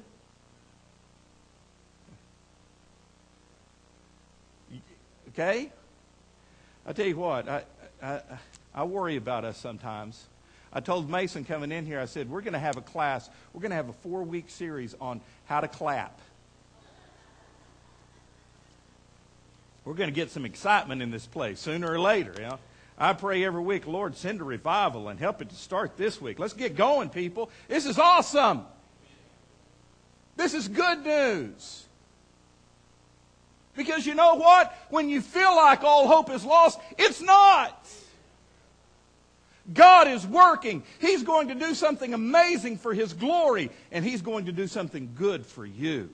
Okay? 5.38 5.70
I 6.86 6.92
tell 6.92 7.06
you 7.06 7.16
what, 7.16 7.48
I, 7.48 7.62
I, 8.02 8.20
I 8.74 8.84
worry 8.84 9.16
about 9.16 9.44
us 9.44 9.58
sometimes. 9.58 10.24
I 10.72 10.80
told 10.80 11.10
Mason 11.10 11.44
coming 11.44 11.72
in 11.72 11.84
here, 11.84 12.00
I 12.00 12.06
said, 12.06 12.30
we're 12.30 12.40
going 12.40 12.54
to 12.54 12.58
have 12.58 12.76
a 12.76 12.82
class, 12.82 13.28
we're 13.52 13.60
going 13.60 13.70
to 13.70 13.76
have 13.76 13.88
a 13.88 13.94
four 13.94 14.22
week 14.22 14.48
series 14.48 14.94
on 15.00 15.20
how 15.46 15.60
to 15.60 15.68
clap. 15.68 16.20
we're 19.86 19.94
going 19.94 20.10
to 20.10 20.14
get 20.14 20.30
some 20.32 20.44
excitement 20.44 21.00
in 21.00 21.12
this 21.12 21.26
place 21.26 21.60
sooner 21.60 21.90
or 21.90 21.98
later. 21.98 22.34
You 22.36 22.48
know? 22.48 22.58
I 22.98 23.12
pray 23.12 23.44
every 23.44 23.62
week, 23.62 23.86
Lord, 23.86 24.16
send 24.16 24.40
a 24.40 24.44
revival 24.44 25.08
and 25.08 25.18
help 25.18 25.40
it 25.40 25.48
to 25.48 25.54
start 25.54 25.96
this 25.96 26.20
week. 26.20 26.40
Let's 26.40 26.54
get 26.54 26.74
going, 26.74 27.08
people. 27.08 27.50
This 27.68 27.86
is 27.86 27.96
awesome. 27.96 28.66
This 30.36 30.54
is 30.54 30.66
good 30.66 31.04
news. 31.04 31.85
Because 33.76 34.06
you 34.06 34.14
know 34.14 34.34
what? 34.34 34.74
When 34.90 35.08
you 35.08 35.20
feel 35.20 35.54
like 35.54 35.82
all 35.84 36.08
hope 36.08 36.30
is 36.30 36.44
lost, 36.44 36.80
it's 36.98 37.20
not. 37.20 37.86
God 39.72 40.08
is 40.08 40.26
working. 40.26 40.82
He's 41.00 41.22
going 41.22 41.48
to 41.48 41.54
do 41.54 41.74
something 41.74 42.14
amazing 42.14 42.78
for 42.78 42.94
His 42.94 43.12
glory, 43.12 43.70
and 43.90 44.04
He's 44.04 44.22
going 44.22 44.46
to 44.46 44.52
do 44.52 44.66
something 44.66 45.10
good 45.14 45.44
for 45.44 45.66
you. 45.66 46.08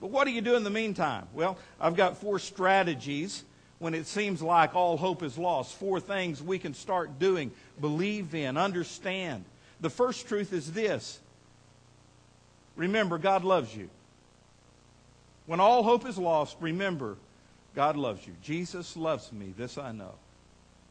But 0.00 0.10
what 0.10 0.24
do 0.24 0.32
you 0.32 0.40
do 0.40 0.56
in 0.56 0.64
the 0.64 0.70
meantime? 0.70 1.26
Well, 1.32 1.56
I've 1.80 1.96
got 1.96 2.18
four 2.18 2.38
strategies 2.38 3.44
when 3.78 3.94
it 3.94 4.06
seems 4.06 4.42
like 4.42 4.74
all 4.74 4.96
hope 4.96 5.22
is 5.22 5.38
lost. 5.38 5.74
Four 5.76 6.00
things 6.00 6.42
we 6.42 6.58
can 6.58 6.74
start 6.74 7.18
doing, 7.18 7.52
believe 7.80 8.34
in, 8.34 8.56
understand. 8.56 9.44
The 9.80 9.90
first 9.90 10.28
truth 10.28 10.52
is 10.52 10.72
this 10.72 11.20
remember, 12.76 13.18
God 13.18 13.44
loves 13.44 13.74
you. 13.74 13.88
When 15.46 15.60
all 15.60 15.82
hope 15.82 16.06
is 16.06 16.18
lost, 16.18 16.56
remember, 16.60 17.16
God 17.74 17.96
loves 17.96 18.26
you. 18.26 18.32
Jesus 18.42 18.96
loves 18.96 19.32
me. 19.32 19.52
This 19.56 19.78
I 19.78 19.92
know. 19.92 20.12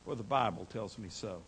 For 0.06 0.16
the 0.16 0.24
Bible 0.24 0.68
tells 0.72 0.98
me 0.98 1.08
so. 1.10 1.42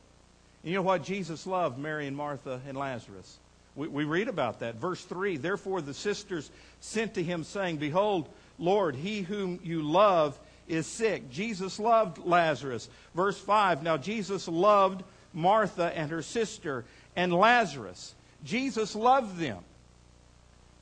And 0.63 0.71
you 0.71 0.75
know 0.75 0.81
what? 0.81 1.03
Jesus 1.03 1.45
loved 1.45 1.77
Mary 1.77 2.07
and 2.07 2.15
Martha 2.15 2.62
and 2.67 2.77
Lazarus. 2.77 3.38
We, 3.75 3.88
we 3.88 4.03
read 4.05 4.27
about 4.27 4.62
that. 4.62 4.75
Verse 4.75 5.03
3 5.03 5.38
Therefore 5.38 5.81
the 5.81 5.93
sisters 5.93 6.50
sent 6.79 7.15
to 7.15 7.24
him, 7.24 7.43
saying, 7.43 7.77
Behold, 7.77 8.29
Lord, 8.57 8.95
he 8.95 9.21
whom 9.21 9.59
you 9.63 9.81
love 9.81 10.39
is 10.67 10.88
sick. 10.88 11.29
Jesus 11.29 11.79
loved 11.79 12.17
Lazarus. 12.25 12.89
Verse 13.13 13.38
5 13.38 13.83
Now 13.83 13.97
Jesus 13.97 14.47
loved 14.47 15.03
Martha 15.33 15.91
and 15.95 16.09
her 16.09 16.21
sister 16.21 16.85
and 17.15 17.33
Lazarus. 17.33 18.15
Jesus 18.43 18.95
loved 18.95 19.38
them. 19.38 19.59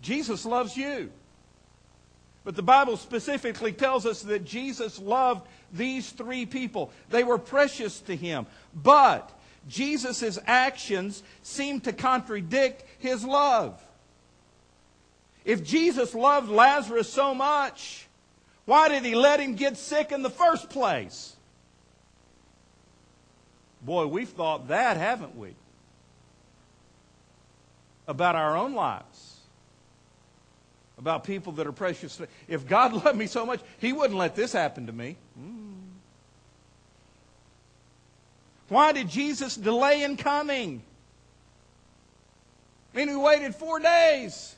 Jesus 0.01 0.45
loves 0.45 0.77
you. 0.77 1.09
But 2.43 2.55
the 2.55 2.63
Bible 2.63 2.97
specifically 2.97 3.71
tells 3.71 4.05
us 4.05 4.21
that 4.23 4.43
Jesus 4.43 4.99
loved 4.99 5.47
these 5.71 6.09
three 6.09 6.45
people. 6.45 6.91
They 7.09 7.23
were 7.23 7.37
precious 7.37 7.99
to 8.01 8.15
him. 8.15 8.45
But 8.75 9.31
Jesus' 9.67 10.37
actions 10.45 11.23
seem 11.41 11.79
to 11.81 11.93
contradict 11.93 12.83
his 12.99 13.23
love. 13.23 13.81
If 15.45 15.63
Jesus 15.63 16.13
loved 16.13 16.49
Lazarus 16.49 17.11
so 17.11 17.33
much, 17.33 18.07
why 18.65 18.89
did 18.89 19.03
he 19.03 19.15
let 19.15 19.39
him 19.39 19.55
get 19.55 19.77
sick 19.77 20.11
in 20.11 20.21
the 20.21 20.29
first 20.29 20.69
place? 20.69 21.35
Boy, 23.81 24.07
we've 24.07 24.29
thought 24.29 24.69
that, 24.69 24.95
haven't 24.95 25.37
we? 25.37 25.55
About 28.07 28.35
our 28.35 28.55
own 28.55 28.73
lives. 28.73 29.32
About 31.03 31.25
people 31.25 31.51
that 31.53 31.67
are 31.67 31.73
precious. 31.73 32.21
If 32.47 32.65
God 32.65 32.93
loved 33.05 33.17
me 33.17 33.27
so 33.27 33.45
much, 33.45 33.59
he 33.77 33.91
wouldn't 33.91 34.17
let 34.17 34.37
this 34.37 34.53
happen 34.53 34.85
to 34.85 34.93
me. 34.93 35.17
Mm. 35.37 35.73
Why 38.69 38.93
did 38.93 39.09
Jesus 39.09 39.57
delay 39.57 40.03
in 40.03 40.15
coming? 40.15 40.81
I 42.93 42.97
mean, 42.97 43.09
he 43.09 43.15
waited 43.17 43.53
four 43.53 43.81
days. 43.81 44.55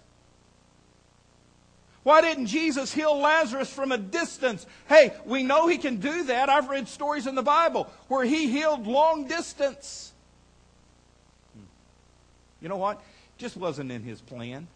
Why 2.04 2.22
didn't 2.22 2.46
Jesus 2.46 2.94
heal 2.94 3.18
Lazarus 3.18 3.74
from 3.74 3.92
a 3.92 3.98
distance? 3.98 4.68
Hey, 4.88 5.14
we 5.26 5.42
know 5.42 5.66
he 5.66 5.80
can 5.80 5.96
do 5.96 6.26
that. 6.26 6.48
I've 6.48 6.70
read 6.70 6.88
stories 6.88 7.26
in 7.26 7.34
the 7.34 7.42
Bible 7.42 7.90
where 8.08 8.24
he 8.24 8.52
healed 8.52 8.86
long 8.86 9.28
distance. 9.28 10.14
You 12.62 12.70
know 12.70 12.78
what? 12.78 13.02
Just 13.40 13.58
wasn't 13.58 13.92
in 13.92 14.04
his 14.04 14.22
plan. 14.22 14.68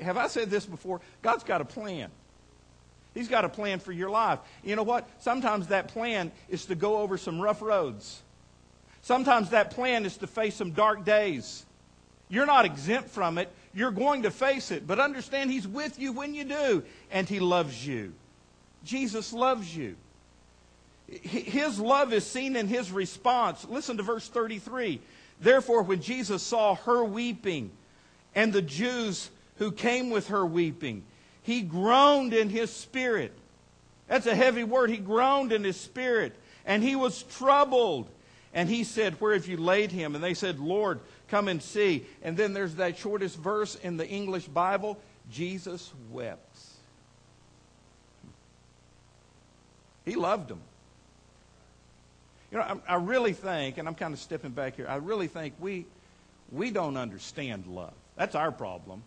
Have 0.00 0.16
I 0.16 0.28
said 0.28 0.50
this 0.50 0.64
before? 0.64 1.00
God's 1.22 1.44
got 1.44 1.60
a 1.60 1.64
plan. 1.64 2.10
He's 3.14 3.28
got 3.28 3.44
a 3.44 3.48
plan 3.48 3.78
for 3.78 3.92
your 3.92 4.10
life. 4.10 4.40
You 4.64 4.76
know 4.76 4.82
what? 4.82 5.08
Sometimes 5.20 5.68
that 5.68 5.88
plan 5.88 6.32
is 6.48 6.66
to 6.66 6.74
go 6.74 6.98
over 6.98 7.16
some 7.16 7.40
rough 7.40 7.62
roads. 7.62 8.22
Sometimes 9.02 9.50
that 9.50 9.70
plan 9.70 10.04
is 10.04 10.16
to 10.18 10.26
face 10.26 10.56
some 10.56 10.72
dark 10.72 11.04
days. 11.04 11.64
You're 12.28 12.46
not 12.46 12.64
exempt 12.64 13.10
from 13.10 13.38
it. 13.38 13.50
You're 13.74 13.90
going 13.90 14.22
to 14.22 14.30
face 14.30 14.70
it. 14.70 14.86
But 14.86 14.98
understand 14.98 15.50
He's 15.50 15.68
with 15.68 15.98
you 15.98 16.12
when 16.12 16.34
you 16.34 16.44
do, 16.44 16.82
and 17.10 17.28
He 17.28 17.38
loves 17.38 17.86
you. 17.86 18.14
Jesus 18.84 19.32
loves 19.32 19.76
you. 19.76 19.96
His 21.06 21.78
love 21.78 22.12
is 22.12 22.26
seen 22.26 22.56
in 22.56 22.66
His 22.66 22.90
response. 22.90 23.66
Listen 23.68 23.98
to 23.98 24.02
verse 24.02 24.26
33. 24.26 25.00
Therefore, 25.40 25.82
when 25.82 26.00
Jesus 26.00 26.42
saw 26.42 26.74
her 26.74 27.04
weeping, 27.04 27.70
and 28.34 28.52
the 28.52 28.62
Jews 28.62 29.30
who 29.56 29.72
came 29.72 30.10
with 30.10 30.28
her 30.28 30.44
weeping, 30.44 31.04
he 31.42 31.62
groaned 31.62 32.32
in 32.32 32.48
his 32.48 32.70
spirit. 32.70 33.32
That's 34.08 34.26
a 34.26 34.34
heavy 34.34 34.64
word. 34.64 34.90
He 34.90 34.96
groaned 34.96 35.52
in 35.52 35.64
his 35.64 35.78
spirit. 35.78 36.34
And 36.64 36.82
he 36.82 36.96
was 36.96 37.22
troubled. 37.22 38.08
And 38.52 38.68
he 38.68 38.84
said, 38.84 39.20
Where 39.20 39.34
have 39.34 39.46
you 39.46 39.56
laid 39.56 39.90
him? 39.92 40.14
And 40.14 40.22
they 40.22 40.34
said, 40.34 40.58
Lord, 40.58 41.00
come 41.28 41.48
and 41.48 41.62
see. 41.62 42.06
And 42.22 42.36
then 42.36 42.52
there's 42.52 42.76
that 42.76 42.96
shortest 42.96 43.36
verse 43.36 43.74
in 43.76 43.96
the 43.96 44.08
English 44.08 44.46
Bible 44.46 44.98
Jesus 45.30 45.92
wept. 46.10 46.58
He 50.04 50.16
loved 50.16 50.48
them. 50.48 50.60
You 52.52 52.58
know, 52.58 52.80
I, 52.88 52.94
I 52.94 52.96
really 52.96 53.32
think, 53.32 53.78
and 53.78 53.88
I'm 53.88 53.94
kind 53.94 54.12
of 54.12 54.20
stepping 54.20 54.52
back 54.52 54.76
here, 54.76 54.86
I 54.88 54.96
really 54.96 55.26
think 55.26 55.54
we, 55.58 55.86
we 56.52 56.70
don't 56.70 56.96
understand 56.96 57.66
love. 57.66 57.94
That's 58.16 58.34
our 58.34 58.52
problem. 58.52 59.02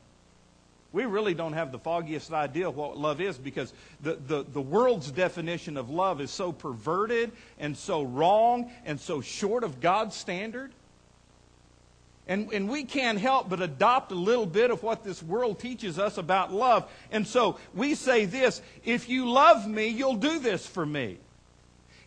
We 0.97 1.05
really 1.05 1.35
don't 1.35 1.53
have 1.53 1.71
the 1.71 1.77
foggiest 1.77 2.33
idea 2.33 2.71
what 2.71 2.97
love 2.97 3.21
is 3.21 3.37
because 3.37 3.71
the, 4.01 4.15
the, 4.15 4.43
the 4.51 4.59
world's 4.59 5.11
definition 5.11 5.77
of 5.77 5.91
love 5.91 6.19
is 6.19 6.31
so 6.31 6.51
perverted 6.51 7.31
and 7.59 7.77
so 7.77 8.01
wrong 8.01 8.71
and 8.83 8.99
so 8.99 9.21
short 9.21 9.63
of 9.63 9.79
God's 9.79 10.15
standard. 10.15 10.71
And, 12.27 12.51
and 12.51 12.67
we 12.67 12.83
can't 12.83 13.19
help 13.19 13.47
but 13.47 13.61
adopt 13.61 14.11
a 14.11 14.15
little 14.15 14.47
bit 14.47 14.71
of 14.71 14.81
what 14.81 15.03
this 15.03 15.21
world 15.21 15.59
teaches 15.59 15.99
us 15.99 16.17
about 16.17 16.51
love. 16.51 16.91
And 17.11 17.27
so 17.27 17.59
we 17.75 17.93
say 17.93 18.25
this 18.25 18.59
if 18.83 19.07
you 19.07 19.29
love 19.29 19.67
me, 19.67 19.89
you'll 19.89 20.15
do 20.15 20.39
this 20.39 20.65
for 20.65 20.83
me. 20.83 21.19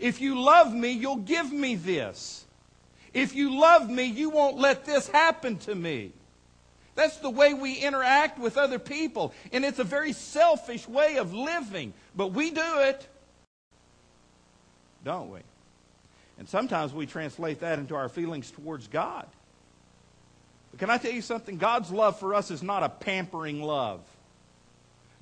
If 0.00 0.20
you 0.20 0.40
love 0.40 0.74
me, 0.74 0.90
you'll 0.90 1.18
give 1.18 1.52
me 1.52 1.76
this. 1.76 2.44
If 3.14 3.36
you 3.36 3.56
love 3.56 3.88
me, 3.88 4.06
you 4.06 4.30
won't 4.30 4.58
let 4.58 4.84
this 4.84 5.06
happen 5.06 5.58
to 5.58 5.76
me. 5.76 6.10
That's 7.00 7.16
the 7.16 7.30
way 7.30 7.54
we 7.54 7.76
interact 7.76 8.38
with 8.38 8.58
other 8.58 8.78
people. 8.78 9.32
And 9.54 9.64
it's 9.64 9.78
a 9.78 9.84
very 9.84 10.12
selfish 10.12 10.86
way 10.86 11.16
of 11.16 11.32
living. 11.32 11.94
But 12.14 12.32
we 12.32 12.50
do 12.50 12.80
it, 12.80 13.08
don't 15.02 15.30
we? 15.30 15.38
And 16.38 16.46
sometimes 16.46 16.92
we 16.92 17.06
translate 17.06 17.60
that 17.60 17.78
into 17.78 17.94
our 17.94 18.10
feelings 18.10 18.50
towards 18.50 18.86
God. 18.86 19.26
But 20.72 20.80
can 20.80 20.90
I 20.90 20.98
tell 20.98 21.10
you 21.10 21.22
something? 21.22 21.56
God's 21.56 21.90
love 21.90 22.18
for 22.18 22.34
us 22.34 22.50
is 22.50 22.62
not 22.62 22.82
a 22.82 22.90
pampering 22.90 23.62
love. 23.62 24.02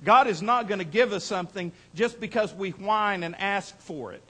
God 0.03 0.27
is 0.27 0.41
not 0.41 0.67
going 0.67 0.79
to 0.79 0.85
give 0.85 1.13
us 1.13 1.23
something 1.23 1.71
just 1.95 2.19
because 2.19 2.53
we 2.53 2.71
whine 2.71 3.23
and 3.23 3.37
ask 3.37 3.73
for 3.79 4.11
it. 4.11 4.23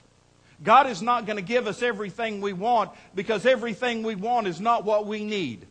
God 0.62 0.86
is 0.86 1.02
not 1.02 1.26
going 1.26 1.36
to 1.36 1.42
give 1.42 1.66
us 1.66 1.82
everything 1.82 2.42
we 2.42 2.52
want 2.52 2.92
because 3.16 3.44
everything 3.44 4.04
we 4.04 4.14
want 4.14 4.46
is 4.46 4.60
not 4.60 4.84
what 4.84 5.04
we 5.04 5.24
need. 5.24 5.66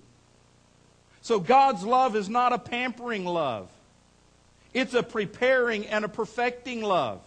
So 1.30 1.40
God's 1.40 1.84
love 1.84 2.16
is 2.16 2.28
not 2.28 2.54
a 2.54 2.58
pampering 2.58 3.24
love. 3.24 3.70
It's 4.74 4.96
a 4.96 5.04
preparing 5.04 5.86
and 5.86 6.04
a 6.04 6.08
perfecting 6.08 6.82
love. 6.82 7.22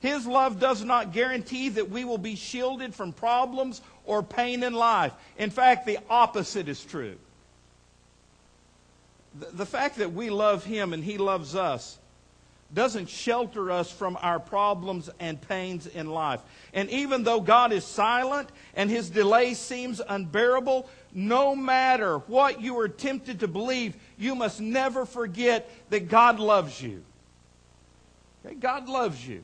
His 0.00 0.26
love 0.26 0.58
does 0.58 0.82
not 0.82 1.12
guarantee 1.12 1.68
that 1.68 1.90
we 1.90 2.06
will 2.06 2.16
be 2.16 2.36
shielded 2.36 2.94
from 2.94 3.12
problems 3.12 3.82
or 4.06 4.22
pain 4.22 4.62
in 4.62 4.72
life. 4.72 5.12
In 5.36 5.50
fact, 5.50 5.84
the 5.84 5.98
opposite 6.08 6.70
is 6.70 6.82
true. 6.82 7.16
The 9.34 9.66
fact 9.66 9.98
that 9.98 10.14
we 10.14 10.30
love 10.30 10.64
Him 10.64 10.94
and 10.94 11.04
He 11.04 11.18
loves 11.18 11.54
us 11.54 11.98
doesn't 12.72 13.08
shelter 13.08 13.70
us 13.70 13.90
from 13.90 14.18
our 14.20 14.38
problems 14.38 15.08
and 15.18 15.40
pains 15.40 15.86
in 15.86 16.10
life. 16.10 16.40
And 16.74 16.90
even 16.90 17.22
though 17.22 17.40
God 17.40 17.72
is 17.72 17.84
silent 17.84 18.50
and 18.74 18.90
His 18.90 19.08
delay 19.08 19.54
seems 19.54 20.00
unbearable, 20.06 20.88
no 21.14 21.56
matter 21.56 22.18
what 22.18 22.60
you 22.60 22.78
are 22.80 22.88
tempted 22.88 23.40
to 23.40 23.48
believe, 23.48 23.96
you 24.18 24.34
must 24.34 24.60
never 24.60 25.06
forget 25.06 25.70
that 25.90 26.08
God 26.08 26.38
loves 26.38 26.80
you. 26.80 27.02
Okay? 28.44 28.54
God 28.54 28.88
loves 28.88 29.26
you. 29.26 29.42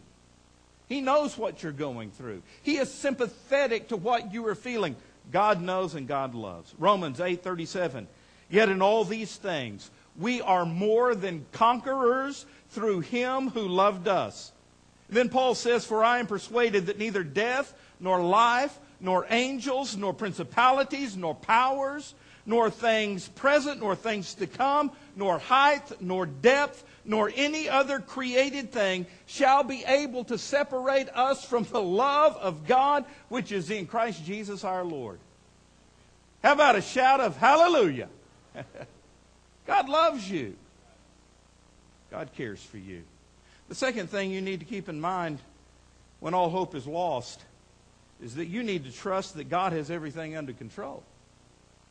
He 0.86 1.00
knows 1.00 1.38
what 1.38 1.62
you're 1.62 1.72
going 1.72 2.10
through. 2.10 2.42
He 2.62 2.76
is 2.76 2.92
sympathetic 2.92 3.88
to 3.88 3.96
what 3.96 4.34
you 4.34 4.46
are 4.48 4.54
feeling. 4.54 4.96
God 5.32 5.62
knows 5.62 5.94
and 5.94 6.06
God 6.06 6.34
loves. 6.34 6.74
Romans 6.78 7.20
8:37. 7.20 8.06
Yet 8.50 8.68
in 8.68 8.82
all 8.82 9.04
these 9.04 9.34
things 9.36 9.90
we 10.16 10.40
are 10.42 10.64
more 10.64 11.14
than 11.14 11.46
conquerors 11.52 12.46
through 12.74 13.00
him 13.00 13.50
who 13.50 13.68
loved 13.68 14.08
us. 14.08 14.52
then 15.08 15.28
Paul 15.28 15.54
says, 15.54 15.86
For 15.86 16.02
I 16.02 16.18
am 16.18 16.26
persuaded 16.26 16.86
that 16.86 16.98
neither 16.98 17.22
death 17.22 17.72
nor 18.00 18.20
life 18.20 18.78
nor 19.00 19.26
angels, 19.30 19.96
nor 19.96 20.14
principalities, 20.14 21.16
nor 21.16 21.34
powers, 21.34 22.14
nor 22.46 22.70
things 22.70 23.28
present, 23.28 23.80
nor 23.80 23.94
things 23.94 24.34
to 24.34 24.46
come, 24.46 24.90
nor 25.14 25.38
height, 25.38 26.00
nor 26.00 26.26
depth, 26.26 26.84
nor 27.04 27.30
any 27.34 27.68
other 27.68 28.00
created 28.00 28.72
thing 28.72 29.06
shall 29.26 29.62
be 29.62 29.84
able 29.84 30.24
to 30.24 30.38
separate 30.38 31.08
us 31.10 31.44
from 31.44 31.64
the 31.64 31.82
love 31.82 32.36
of 32.36 32.66
God 32.66 33.04
which 33.28 33.52
is 33.52 33.70
in 33.70 33.86
Christ 33.86 34.24
Jesus 34.24 34.64
our 34.64 34.84
Lord. 34.84 35.18
How 36.42 36.52
about 36.52 36.76
a 36.76 36.82
shout 36.82 37.20
of 37.20 37.36
hallelujah? 37.36 38.08
God 39.66 39.88
loves 39.88 40.30
you. 40.30 40.56
God 42.14 42.30
cares 42.36 42.62
for 42.62 42.78
you. 42.78 43.02
The 43.68 43.74
second 43.74 44.08
thing 44.08 44.30
you 44.30 44.40
need 44.40 44.60
to 44.60 44.66
keep 44.66 44.88
in 44.88 45.00
mind 45.00 45.40
when 46.20 46.32
all 46.32 46.48
hope 46.48 46.76
is 46.76 46.86
lost 46.86 47.42
is 48.22 48.36
that 48.36 48.46
you 48.46 48.62
need 48.62 48.84
to 48.84 48.92
trust 48.92 49.34
that 49.34 49.50
God 49.50 49.72
has 49.72 49.90
everything 49.90 50.36
under 50.36 50.52
control. 50.52 51.02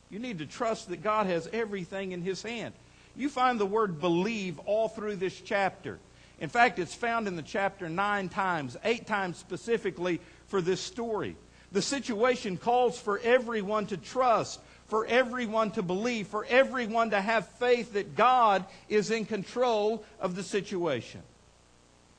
You 0.08 0.18
need 0.18 0.38
to 0.38 0.46
trust 0.46 0.88
that 0.88 1.02
God 1.02 1.26
has 1.26 1.46
everything 1.52 2.12
in 2.12 2.22
His 2.22 2.42
hand. 2.42 2.72
You 3.14 3.28
find 3.28 3.60
the 3.60 3.66
word 3.66 4.00
believe 4.00 4.58
all 4.60 4.88
through 4.88 5.16
this 5.16 5.38
chapter. 5.38 5.98
In 6.40 6.48
fact, 6.48 6.78
it's 6.78 6.94
found 6.94 7.28
in 7.28 7.36
the 7.36 7.42
chapter 7.42 7.90
nine 7.90 8.30
times, 8.30 8.78
eight 8.82 9.06
times 9.06 9.36
specifically 9.36 10.22
for 10.46 10.62
this 10.62 10.80
story. 10.80 11.36
The 11.70 11.82
situation 11.82 12.56
calls 12.56 12.98
for 12.98 13.18
everyone 13.18 13.88
to 13.88 13.98
trust, 13.98 14.58
for 14.86 15.06
everyone 15.06 15.70
to 15.72 15.82
believe, 15.82 16.28
for 16.28 16.44
everyone 16.44 17.10
to 17.10 17.20
have 17.20 17.48
faith 17.48 17.94
that 17.94 18.16
God 18.16 18.64
is 18.88 19.10
in 19.10 19.24
control 19.24 20.04
of 20.20 20.36
the 20.36 20.42
situation. 20.42 21.22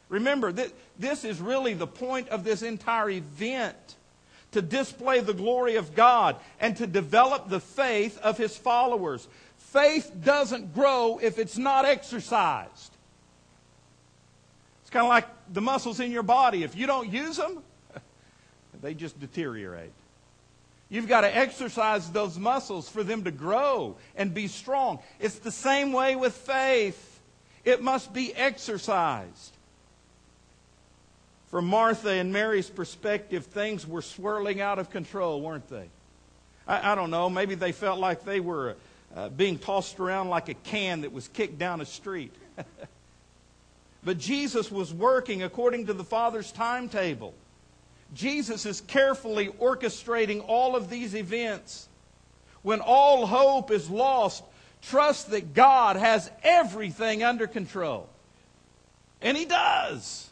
Remember, 0.10 0.51
that 0.51 0.71
this 0.99 1.23
is 1.23 1.39
really 1.41 1.73
the 1.73 1.88
point 1.88 2.30
of 2.30 2.43
this 2.43 2.62
entire 2.62 3.10
event 3.10 3.95
to 4.51 4.62
display 4.62 5.19
the 5.19 5.34
glory 5.34 5.75
of 5.75 5.95
God 5.95 6.38
and 6.60 6.78
to 6.78 6.88
develop 6.88 7.49
the 7.49 7.60
faith 7.60 8.17
of 8.19 8.38
his 8.38 8.56
followers. 8.56 9.28
Faith 9.58 10.12
doesn't 10.23 10.73
grow 10.73 11.19
if 11.21 11.38
it's 11.39 11.58
not 11.58 11.86
exercised. 11.86 12.95
It's 14.82 14.89
kind 14.89 15.06
of 15.06 15.10
like 15.10 15.28
the 15.51 15.62
muscles 15.62 15.99
in 15.99 16.12
your 16.12 16.23
body. 16.23 16.63
If 16.63 16.75
you 16.75 16.88
don't 16.88 17.12
use 17.12 17.38
them, 17.38 17.63
they 18.82 18.93
just 18.93 19.19
deteriorate. 19.19 19.91
You've 20.89 21.08
got 21.08 21.21
to 21.21 21.36
exercise 21.36 22.10
those 22.12 22.38
muscles 22.38 22.88
for 22.88 23.04
them 23.04 23.24
to 23.24 23.32
grow 23.32 23.95
and 24.15 24.34
be 24.34 24.48
strong. 24.48 25.00
It's 25.19 25.39
the 25.39 25.52
same 25.52 25.91
way 25.91 26.15
with 26.15 26.34
faith. 26.34 27.19
It 27.63 27.82
must 27.82 28.13
be 28.13 28.34
exercised. 28.36 29.54
From 31.50 31.67
Martha 31.67 32.10
and 32.10 32.32
Mary's 32.32 32.69
perspective, 32.69 33.45
things 33.45 33.88
were 33.88 34.02
swirling 34.02 34.62
out 34.62 34.78
of 34.78 34.91
control, 34.91 35.41
weren't 35.41 35.67
they? 35.69 35.89
I, 36.67 36.91
I 36.91 36.95
don't 36.95 37.10
know. 37.10 37.30
Maybe 37.30 37.56
they 37.56 37.71
felt 37.71 38.00
like 38.00 38.24
they 38.24 38.39
were 38.39 38.76
uh, 39.15 39.30
being 39.30 39.58
tossed 39.58 40.00
around 40.00 40.30
like 40.30 40.50
a 40.50 40.54
can 40.54 41.02
that 41.02 41.12
was 41.12 41.28
kicked 41.30 41.58
down 41.58 41.82
a 41.82 41.86
street. 41.86 42.34
but 44.04 44.19
Jesus 44.19 44.69
was 44.69 44.93
working 44.93 45.41
according 45.41 45.88
to 45.88 45.93
the 45.93 46.04
Father's 46.04 46.52
timetable. 46.52 47.34
Jesus 48.15 48.65
is 48.65 48.82
carefully 48.82 49.49
orchestrating 49.49 50.43
all 50.47 50.75
of 50.75 50.89
these 50.89 51.13
events. 51.13 51.88
When 52.63 52.80
all 52.80 53.28
hope 53.28 53.69
is 53.69 53.89
lost, 53.89 54.43
trust 54.82 55.30
that 55.32 55.54
God 55.54 55.97
has 55.97 56.32
everything 56.41 57.23
under 57.23 57.45
control. 57.45 58.10
And 59.21 59.38
He 59.38 59.45
does. 59.45 60.30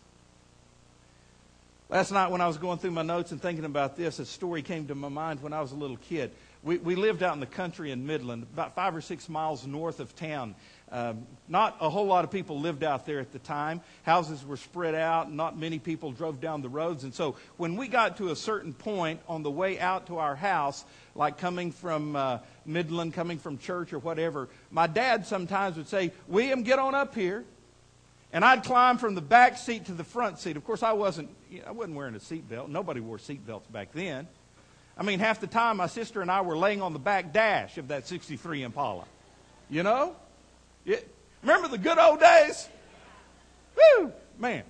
Last 1.90 2.12
night, 2.12 2.32
when 2.32 2.42
I 2.42 2.48
was 2.48 2.58
going 2.58 2.80
through 2.80 2.92
my 2.92 3.04
notes 3.04 3.32
and 3.32 3.42
thinking 3.42 3.66
about 3.66 3.96
this, 3.98 4.18
a 4.18 4.26
story 4.26 4.64
came 4.64 4.88
to 4.88 4.96
my 4.96 5.10
mind 5.10 5.44
when 5.44 5.54
I 5.54 5.62
was 5.62 5.74
a 5.74 5.76
little 5.76 5.98
kid. 5.98 6.32
We, 6.64 6.78
we 6.78 6.96
lived 6.96 7.22
out 7.22 7.34
in 7.34 7.40
the 7.42 7.46
country 7.46 7.92
in 7.92 8.08
Midland, 8.08 8.48
about 8.54 8.74
five 8.74 8.96
or 8.96 9.02
six 9.02 9.28
miles 9.28 9.68
north 9.68 10.00
of 10.00 10.16
town. 10.16 10.56
Um, 10.94 11.26
not 11.48 11.76
a 11.82 11.90
whole 11.90 12.06
lot 12.06 12.24
of 12.24 12.30
people 12.30 12.60
lived 12.60 12.84
out 12.84 13.08
there 13.08 13.20
at 13.20 13.32
the 13.32 13.40
time. 13.40 13.82
Houses 14.04 14.46
were 14.46 14.58
spread 14.58 14.94
out, 14.94 15.26
and 15.26 15.36
not 15.36 15.58
many 15.58 15.80
people 15.80 16.12
drove 16.12 16.40
down 16.40 16.62
the 16.62 16.70
roads. 16.70 17.04
And 17.04 17.14
so 17.14 17.36
when 17.58 17.76
we 17.78 17.88
got 17.88 18.18
to 18.18 18.30
a 18.30 18.36
certain 18.36 18.74
point 18.74 19.20
on 19.28 19.42
the 19.42 19.50
way 19.50 19.80
out 19.80 20.06
to 20.08 20.20
our 20.20 20.36
house, 20.36 20.86
like 21.16 21.40
coming 21.40 21.72
from 21.72 22.16
uh, 22.16 22.40
Midland, 22.68 23.16
coming 23.16 23.40
from 23.40 23.58
church 23.58 23.92
or 23.92 23.98
whatever, 24.00 24.50
my 24.70 24.86
dad 24.86 25.26
sometimes 25.26 25.78
would 25.78 25.88
say, 25.88 26.12
William, 26.28 26.62
get 26.62 26.78
on 26.78 26.94
up 26.94 27.16
here. 27.16 27.44
And 28.32 28.46
I'd 28.46 28.64
climb 28.64 29.00
from 29.00 29.16
the 29.16 29.22
back 29.22 29.58
seat 29.58 29.86
to 29.86 29.94
the 29.94 30.04
front 30.04 30.40
seat. 30.40 30.58
Of 30.58 30.64
course, 30.64 30.84
I 30.84 30.94
wasn't, 30.94 31.30
I 31.66 31.72
wasn't 31.72 31.98
wearing 31.98 32.16
a 32.16 32.20
seatbelt. 32.20 32.70
Nobody 32.70 33.00
wore 33.00 33.18
seatbelts 33.18 33.72
back 33.72 33.94
then. 33.94 34.28
I 34.96 35.02
mean, 35.02 35.18
half 35.18 35.42
the 35.42 35.48
time 35.48 35.78
my 35.78 35.88
sister 35.88 36.22
and 36.22 36.30
I 36.30 36.42
were 36.42 36.58
laying 36.58 36.84
on 36.84 36.94
the 36.94 37.00
back 37.00 37.34
dash 37.34 37.80
of 37.80 37.88
that 37.88 38.08
63 38.08 38.62
Impala. 38.62 39.06
You 39.72 39.82
know? 39.82 40.16
Remember 41.42 41.68
the 41.68 41.78
good 41.78 41.98
old 41.98 42.20
days? 42.20 42.68
Woo! 43.76 44.12
Man. 44.38 44.64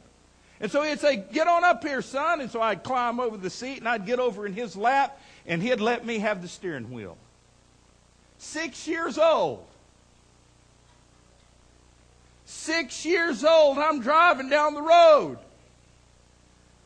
And 0.59 0.71
so 0.71 0.81
he'd 0.83 0.99
say, 0.99 1.17
Get 1.31 1.47
on 1.47 1.63
up 1.63 1.83
here, 1.83 2.01
son. 2.01 2.41
And 2.41 2.49
so 2.49 2.61
I'd 2.61 2.83
climb 2.83 3.19
over 3.19 3.37
the 3.37 3.49
seat 3.49 3.79
and 3.79 3.87
I'd 3.87 4.05
get 4.05 4.19
over 4.19 4.45
in 4.45 4.53
his 4.53 4.75
lap 4.75 5.19
and 5.45 5.61
he'd 5.61 5.81
let 5.81 6.05
me 6.05 6.19
have 6.19 6.41
the 6.41 6.47
steering 6.47 6.91
wheel. 6.91 7.17
Six 8.37 8.87
years 8.87 9.17
old. 9.17 9.65
Six 12.45 13.05
years 13.05 13.43
old, 13.43 13.77
I'm 13.77 14.01
driving 14.01 14.49
down 14.49 14.73
the 14.73 14.81
road. 14.81 15.37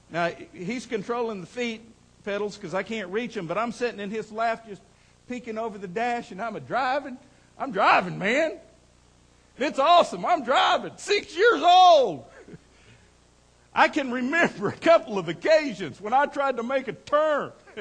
Now, 0.10 0.32
he's 0.54 0.86
controlling 0.86 1.42
the 1.42 1.48
feet 1.48 1.82
pedals 2.24 2.56
because 2.56 2.74
I 2.74 2.84
can't 2.84 3.10
reach 3.10 3.34
them, 3.34 3.48
but 3.48 3.58
I'm 3.58 3.72
sitting 3.72 4.00
in 4.00 4.10
his 4.10 4.32
lap 4.32 4.68
just 4.68 4.82
peeking 5.28 5.58
over 5.58 5.78
the 5.78 5.88
dash 5.88 6.32
and 6.32 6.42
I'm 6.42 6.56
a 6.56 6.60
driving. 6.60 7.18
I'm 7.58 7.72
driving, 7.72 8.18
man. 8.18 8.60
It's 9.58 9.80
awesome. 9.80 10.26
I'm 10.26 10.44
driving. 10.44 10.94
Six 10.98 11.36
years 11.36 11.62
old. 11.62 12.26
I 13.74 13.88
can 13.88 14.12
remember 14.12 14.70
a 14.70 14.76
couple 14.76 15.18
of 15.18 15.30
occasions 15.30 16.00
when 16.02 16.14
I 16.14 16.26
tried 16.26 16.58
to 16.58 16.64
make 16.64 16.88
a 16.88 16.94
turn 16.94 17.52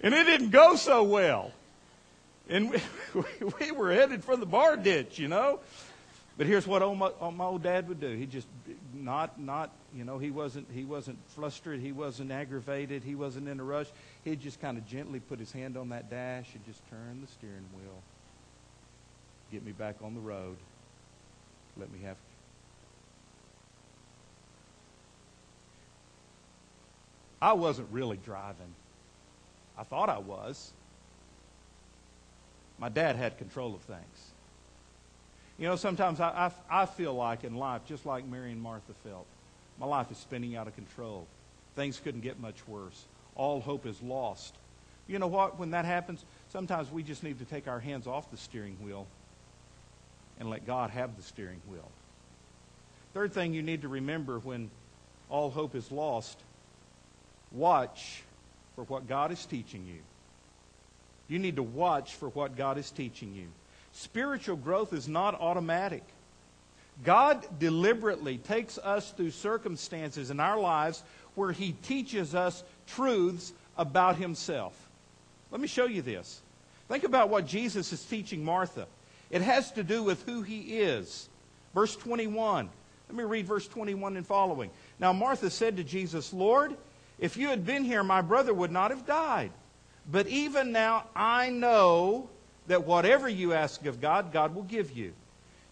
and 0.00 0.14
it 0.14 0.24
didn't 0.24 0.50
go 0.50 0.76
so 0.76 1.02
well. 1.02 1.52
And 2.48 2.70
we, 3.14 3.22
we 3.60 3.70
were 3.72 3.92
headed 3.92 4.24
for 4.24 4.36
the 4.36 4.46
bar 4.46 4.76
ditch, 4.76 5.18
you 5.18 5.28
know. 5.28 5.60
But 6.36 6.46
here's 6.46 6.66
what 6.66 6.82
old, 6.82 6.98
my, 6.98 7.10
my 7.30 7.44
old 7.44 7.62
dad 7.62 7.88
would 7.88 8.00
do. 8.00 8.08
He 8.16 8.26
just 8.26 8.48
not 8.94 9.38
not 9.38 9.70
you 9.94 10.04
know 10.04 10.18
he 10.18 10.30
wasn't 10.30 10.66
he 10.72 10.84
wasn't 10.84 11.18
flustered. 11.28 11.78
He 11.78 11.92
wasn't 11.92 12.32
aggravated. 12.32 13.02
He 13.04 13.14
wasn't 13.14 13.48
in 13.48 13.60
a 13.60 13.64
rush. 13.64 13.88
He'd 14.24 14.40
just 14.40 14.60
kind 14.60 14.78
of 14.78 14.86
gently 14.86 15.20
put 15.20 15.38
his 15.38 15.52
hand 15.52 15.76
on 15.76 15.90
that 15.90 16.10
dash 16.10 16.48
and 16.54 16.64
just 16.64 16.80
turn 16.88 17.20
the 17.20 17.26
steering 17.26 17.66
wheel. 17.76 18.02
Get 19.52 19.64
me 19.64 19.72
back 19.72 19.96
on 20.02 20.14
the 20.14 20.20
road. 20.20 20.56
Let 21.76 21.92
me 21.92 22.00
have. 22.04 22.16
I 27.40 27.54
wasn't 27.54 27.88
really 27.90 28.18
driving. 28.24 28.74
I 29.76 29.82
thought 29.82 30.08
I 30.08 30.18
was. 30.18 30.72
My 32.78 32.88
dad 32.88 33.16
had 33.16 33.38
control 33.38 33.74
of 33.74 33.80
things. 33.82 34.30
You 35.58 35.66
know, 35.66 35.76
sometimes 35.76 36.20
I, 36.20 36.50
I, 36.70 36.82
I 36.82 36.86
feel 36.86 37.14
like 37.14 37.44
in 37.44 37.56
life, 37.56 37.82
just 37.86 38.06
like 38.06 38.26
Mary 38.26 38.52
and 38.52 38.60
Martha 38.60 38.94
felt, 39.04 39.26
my 39.78 39.86
life 39.86 40.10
is 40.10 40.18
spinning 40.18 40.56
out 40.56 40.66
of 40.66 40.74
control. 40.74 41.26
Things 41.74 42.00
couldn't 42.02 42.20
get 42.20 42.38
much 42.38 42.66
worse. 42.68 43.04
All 43.34 43.60
hope 43.60 43.86
is 43.86 44.00
lost. 44.02 44.54
You 45.08 45.18
know 45.18 45.26
what? 45.26 45.58
When 45.58 45.70
that 45.72 45.84
happens, 45.84 46.24
sometimes 46.50 46.90
we 46.90 47.02
just 47.02 47.22
need 47.22 47.38
to 47.38 47.44
take 47.44 47.66
our 47.66 47.80
hands 47.80 48.06
off 48.06 48.30
the 48.30 48.36
steering 48.36 48.76
wheel 48.80 49.06
and 50.38 50.50
let 50.50 50.66
God 50.66 50.90
have 50.90 51.16
the 51.16 51.22
steering 51.22 51.60
wheel. 51.68 51.90
Third 53.14 53.32
thing 53.32 53.52
you 53.52 53.62
need 53.62 53.82
to 53.82 53.88
remember 53.88 54.38
when 54.38 54.70
all 55.28 55.50
hope 55.50 55.74
is 55.74 55.90
lost 55.90 56.38
watch 57.52 58.22
for 58.74 58.84
what 58.84 59.06
God 59.06 59.32
is 59.32 59.44
teaching 59.44 59.86
you. 59.86 60.00
You 61.28 61.38
need 61.38 61.56
to 61.56 61.62
watch 61.62 62.14
for 62.14 62.28
what 62.30 62.56
God 62.56 62.78
is 62.78 62.90
teaching 62.90 63.34
you. 63.34 63.46
Spiritual 63.92 64.56
growth 64.56 64.92
is 64.92 65.08
not 65.08 65.38
automatic. 65.40 66.02
God 67.04 67.44
deliberately 67.58 68.38
takes 68.38 68.78
us 68.78 69.10
through 69.12 69.30
circumstances 69.30 70.30
in 70.30 70.40
our 70.40 70.58
lives 70.58 71.02
where 71.34 71.52
He 71.52 71.72
teaches 71.82 72.34
us 72.34 72.62
truths 72.86 73.52
about 73.76 74.16
Himself. 74.16 74.74
Let 75.50 75.60
me 75.60 75.68
show 75.68 75.86
you 75.86 76.02
this. 76.02 76.40
Think 76.88 77.04
about 77.04 77.28
what 77.28 77.46
Jesus 77.46 77.92
is 77.92 78.04
teaching 78.04 78.44
Martha. 78.44 78.86
It 79.32 79.42
has 79.42 79.72
to 79.72 79.82
do 79.82 80.04
with 80.04 80.24
who 80.24 80.42
He 80.42 80.80
is. 80.80 81.28
Verse 81.74 81.96
21. 81.96 82.70
Let 83.08 83.16
me 83.16 83.24
read 83.24 83.46
verse 83.46 83.66
21 83.66 84.16
and 84.16 84.26
following. 84.26 84.70
Now, 85.00 85.12
Martha 85.12 85.50
said 85.50 85.76
to 85.76 85.84
Jesus, 85.84 86.32
Lord, 86.32 86.76
if 87.18 87.36
you 87.36 87.48
had 87.48 87.66
been 87.66 87.84
here, 87.84 88.04
my 88.04 88.20
brother 88.20 88.54
would 88.54 88.70
not 88.70 88.90
have 88.90 89.06
died. 89.06 89.50
But 90.10 90.28
even 90.28 90.72
now 90.72 91.06
I 91.14 91.50
know 91.50 92.28
that 92.66 92.84
whatever 92.84 93.28
you 93.28 93.52
ask 93.52 93.84
of 93.86 94.00
God, 94.00 94.32
God 94.32 94.54
will 94.54 94.62
give 94.62 94.92
you. 94.92 95.12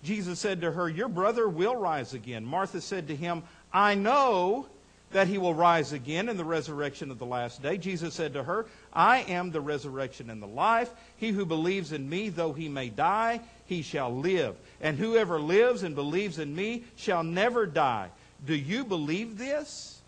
Jesus 0.02 0.38
said 0.38 0.60
to 0.62 0.72
her, 0.72 0.88
Your 0.88 1.08
brother 1.08 1.48
will 1.48 1.76
rise 1.76 2.14
again. 2.14 2.44
Martha 2.44 2.80
said 2.80 3.08
to 3.08 3.16
him, 3.16 3.42
I 3.72 3.94
know 3.94 4.66
that 5.12 5.26
he 5.26 5.38
will 5.38 5.54
rise 5.54 5.92
again 5.92 6.28
in 6.28 6.36
the 6.36 6.44
resurrection 6.44 7.10
of 7.10 7.18
the 7.18 7.26
last 7.26 7.62
day. 7.62 7.76
Jesus 7.76 8.14
said 8.14 8.32
to 8.34 8.44
her, 8.44 8.66
I 8.92 9.18
am 9.22 9.50
the 9.50 9.60
resurrection 9.60 10.30
and 10.30 10.40
the 10.42 10.46
life. 10.46 10.90
He 11.16 11.30
who 11.30 11.44
believes 11.44 11.92
in 11.92 12.08
me, 12.08 12.28
though 12.28 12.52
he 12.52 12.68
may 12.68 12.88
die, 12.88 13.40
he 13.66 13.82
shall 13.82 14.14
live. 14.14 14.54
And 14.80 14.98
whoever 14.98 15.40
lives 15.40 15.82
and 15.82 15.94
believes 15.94 16.38
in 16.38 16.54
me 16.54 16.84
shall 16.96 17.24
never 17.24 17.66
die. 17.66 18.10
Do 18.46 18.54
you 18.54 18.84
believe 18.84 19.36
this? 19.36 20.00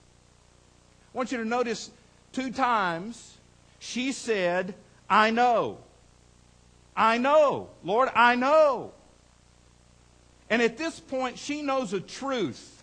I 1.12 1.18
want 1.18 1.32
you 1.32 1.38
to 1.38 1.44
notice 1.44 1.90
two 2.32 2.52
times 2.52 3.36
she 3.78 4.12
said, 4.12 4.74
I 5.10 5.30
know. 5.30 5.78
I 6.96 7.18
know. 7.18 7.70
Lord, 7.82 8.08
I 8.14 8.36
know. 8.36 8.92
And 10.48 10.62
at 10.62 10.78
this 10.78 11.00
point, 11.00 11.38
she 11.38 11.62
knows 11.62 11.92
a 11.92 12.00
truth. 12.00 12.81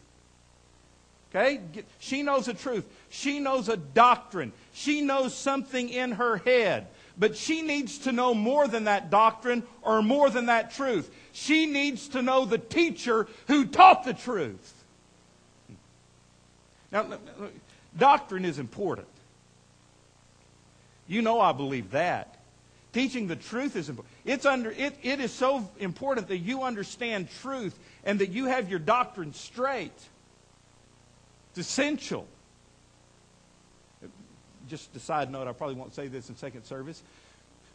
Okay? 1.29 1.61
She 1.99 2.23
knows 2.23 2.47
a 2.47 2.53
truth. 2.53 2.85
She 3.09 3.39
knows 3.39 3.69
a 3.69 3.77
doctrine. 3.77 4.51
She 4.73 5.01
knows 5.01 5.35
something 5.35 5.89
in 5.89 6.13
her 6.13 6.37
head. 6.37 6.87
But 7.17 7.35
she 7.35 7.61
needs 7.61 7.99
to 7.99 8.11
know 8.11 8.33
more 8.33 8.67
than 8.67 8.85
that 8.85 9.09
doctrine 9.09 9.63
or 9.81 10.01
more 10.01 10.29
than 10.29 10.47
that 10.47 10.73
truth. 10.73 11.11
She 11.33 11.65
needs 11.65 12.09
to 12.09 12.21
know 12.21 12.45
the 12.45 12.57
teacher 12.57 13.27
who 13.47 13.65
taught 13.65 14.05
the 14.05 14.13
truth. 14.13 14.73
Now, 16.91 17.05
doctrine 17.97 18.45
is 18.45 18.57
important. 18.57 19.07
You 21.07 21.21
know 21.21 21.39
I 21.39 21.51
believe 21.51 21.91
that. 21.91 22.37
Teaching 22.93 23.27
the 23.27 23.35
truth 23.35 23.75
is 23.75 23.89
important. 23.89 24.15
It's 24.25 24.45
under, 24.45 24.71
it, 24.71 24.95
it 25.03 25.19
is 25.19 25.31
so 25.31 25.69
important 25.79 26.27
that 26.29 26.37
you 26.37 26.63
understand 26.63 27.27
truth 27.41 27.77
and 28.03 28.19
that 28.19 28.29
you 28.29 28.45
have 28.45 28.69
your 28.69 28.79
doctrine 28.79 29.33
straight. 29.33 29.91
It's 31.51 31.59
essential. 31.59 32.27
Just 34.67 34.95
a 34.95 34.99
side 34.99 35.31
note, 35.31 35.47
I 35.47 35.51
probably 35.51 35.75
won't 35.75 35.95
say 35.95 36.07
this 36.07 36.29
in 36.29 36.35
second 36.35 36.63
service, 36.63 37.01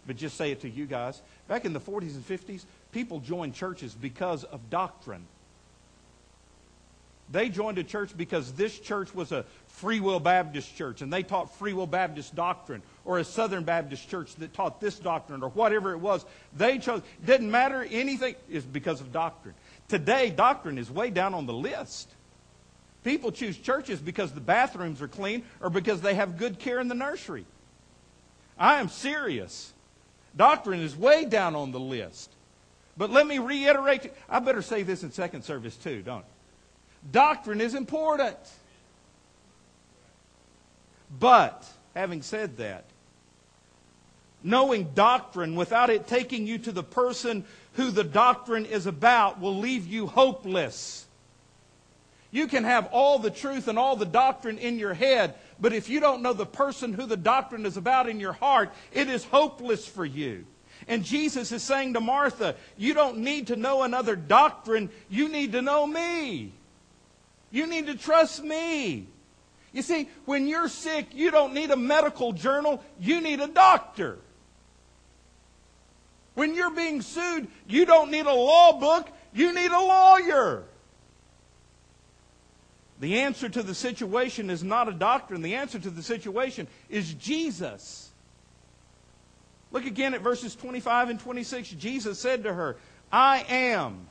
but 0.07 0.17
just 0.17 0.37
say 0.37 0.53
it 0.53 0.61
to 0.61 0.71
you 0.71 0.87
guys. 0.87 1.21
Back 1.49 1.65
in 1.65 1.73
the 1.73 1.81
40s 1.81 2.15
and 2.15 2.27
50s, 2.27 2.65
people 2.93 3.19
joined 3.21 3.55
churches 3.55 3.95
because 3.95 4.45
of 4.45 4.71
doctrine. 4.71 5.27
They 7.31 7.49
joined 7.49 7.79
a 7.79 7.85
church 7.85 8.17
because 8.17 8.53
this 8.53 8.79
church 8.79 9.15
was 9.15 9.33
a 9.33 9.45
Free 9.67 9.99
Will 9.99 10.21
Baptist 10.21 10.77
church 10.77 11.03
and 11.03 11.13
they 11.13 11.23
taught 11.23 11.57
Free 11.57 11.73
Will 11.73 11.87
Baptist 11.87 12.35
doctrine, 12.35 12.83
or 13.05 13.19
a 13.19 13.25
Southern 13.25 13.65
Baptist 13.65 14.09
church 14.09 14.35
that 14.37 14.55
taught 14.55 14.81
this 14.81 14.99
doctrine, 14.99 15.43
or 15.43 15.49
whatever 15.51 15.93
it 15.93 15.99
was. 15.99 16.25
They 16.57 16.79
chose. 16.79 17.03
Didn't 17.25 17.51
matter 17.51 17.87
anything, 17.91 18.37
is 18.49 18.65
because 18.65 19.01
of 19.01 19.13
doctrine. 19.13 19.55
Today, 19.89 20.31
doctrine 20.31 20.79
is 20.79 20.91
way 20.91 21.11
down 21.11 21.35
on 21.35 21.47
the 21.47 21.53
list. 21.53 22.09
People 23.05 23.31
choose 23.31 23.59
churches 23.59 24.01
because 24.01 24.33
the 24.33 24.40
bathrooms 24.40 25.03
are 25.03 25.09
clean 25.09 25.45
or 25.61 25.69
because 25.71 26.01
they 26.01 26.14
have 26.14 26.38
good 26.38 26.59
care 26.59 26.81
in 26.81 26.88
the 26.88 26.95
nursery. 26.95 27.45
I 28.59 28.81
am 28.81 28.88
serious. 28.88 29.73
Doctrine 30.37 30.81
is 30.81 30.97
way 30.97 31.27
down 31.27 31.55
on 31.55 31.71
the 31.71 31.81
list. 31.81 32.31
But 32.97 33.11
let 33.11 33.27
me 33.27 33.38
reiterate. 33.38 34.12
I 34.29 34.38
better 34.38 34.62
say 34.62 34.83
this 34.83 35.03
in 35.03 35.12
second 35.12 35.43
service 35.43 35.77
too, 35.77 36.03
don't 36.03 36.23
I? 36.23 37.12
Doctrine 37.12 37.61
is 37.61 37.75
important. 37.75 38.38
But, 41.21 41.71
having 41.95 42.23
said 42.23 42.57
that, 42.57 42.85
knowing 44.43 44.90
doctrine 44.95 45.55
without 45.55 45.90
it 45.90 46.07
taking 46.07 46.47
you 46.47 46.59
to 46.59 46.73
the 46.73 46.83
person 46.83 47.45
who 47.75 47.90
the 47.90 48.05
doctrine 48.05 48.64
is 48.64 48.87
about 48.87 49.40
will 49.40 49.59
leave 49.59 49.87
you 49.87 50.07
hopeless. 50.07 51.04
You 52.35 52.49
can 52.49 52.64
have 52.64 52.88
all 52.90 53.20
the 53.20 53.31
truth 53.31 53.68
and 53.68 53.79
all 53.79 53.94
the 53.94 54.05
doctrine 54.05 54.59
in 54.59 54.77
your 54.77 54.92
head, 54.92 55.35
but 55.61 55.73
if 55.73 55.88
you 55.88 56.01
don't 56.01 56.20
know 56.20 56.33
the 56.33 56.44
person 56.44 56.92
who 56.92 57.07
the 57.07 57.16
doctrine 57.16 57.64
is 57.64 57.77
about 57.77 58.09
in 58.09 58.18
your 58.18 58.33
heart, 58.33 58.73
it 58.92 59.09
is 59.09 59.23
hopeless 59.23 59.87
for 59.87 60.05
you. 60.05 60.44
And 60.88 61.05
Jesus 61.05 61.53
is 61.53 61.62
saying 61.62 61.94
to 61.94 62.01
Martha, 62.01 62.57
You 62.77 62.92
don't 62.92 63.18
need 63.18 63.47
to 63.47 63.57
know 63.57 63.85
another 63.85 64.16
doctrine, 64.16 64.90
you 65.09 65.29
need 65.29 65.53
to 65.53 65.62
know 65.62 65.87
me. 65.87 66.51
You 67.53 67.68
need 67.68 67.87
to 67.87 67.94
trust 67.94 68.42
me. 68.42 69.07
You 69.73 69.83
see, 69.83 70.09
when 70.25 70.49
you're 70.49 70.68
sick, 70.68 71.14
you 71.14 71.31
don't 71.31 71.55
need 71.55 71.70
a 71.70 71.77
medical 71.77 72.33
journal, 72.33 72.83
you 72.99 73.20
need 73.20 73.38
a 73.38 73.47
doctor. 73.47 74.18
When 76.35 76.57
you're 76.57 76.75
being 76.75 77.01
sued, 77.01 77.47
you 77.68 77.87
don't 77.87 78.11
need 78.11 78.27
a 78.27 78.35
law 78.35 78.73
book, 78.73 79.09
you 79.33 79.55
need 79.55 79.70
a 79.70 79.79
lawyer. 79.79 80.64
The 83.05 83.21
answer 83.21 83.51
to 83.51 83.62
the 83.62 83.75
situation 83.75 84.49
is 84.49 84.64
not 84.64 84.88
a 84.88 84.93
doctrine. 84.93 85.43
The 85.43 85.57
answer 85.57 85.79
to 85.79 85.90
the 85.90 86.03
situation 86.03 86.67
is 86.88 87.12
Jesus. 87.12 88.11
Look 89.73 89.85
again 89.85 90.14
at 90.14 90.23
verses 90.23 90.57
25 90.57 91.11
and 91.11 91.21
26. 91.21 91.69
Jesus 91.73 92.19
said 92.19 92.45
to 92.45 92.55
her, 92.55 92.77
I 93.12 93.45
am, 93.47 94.07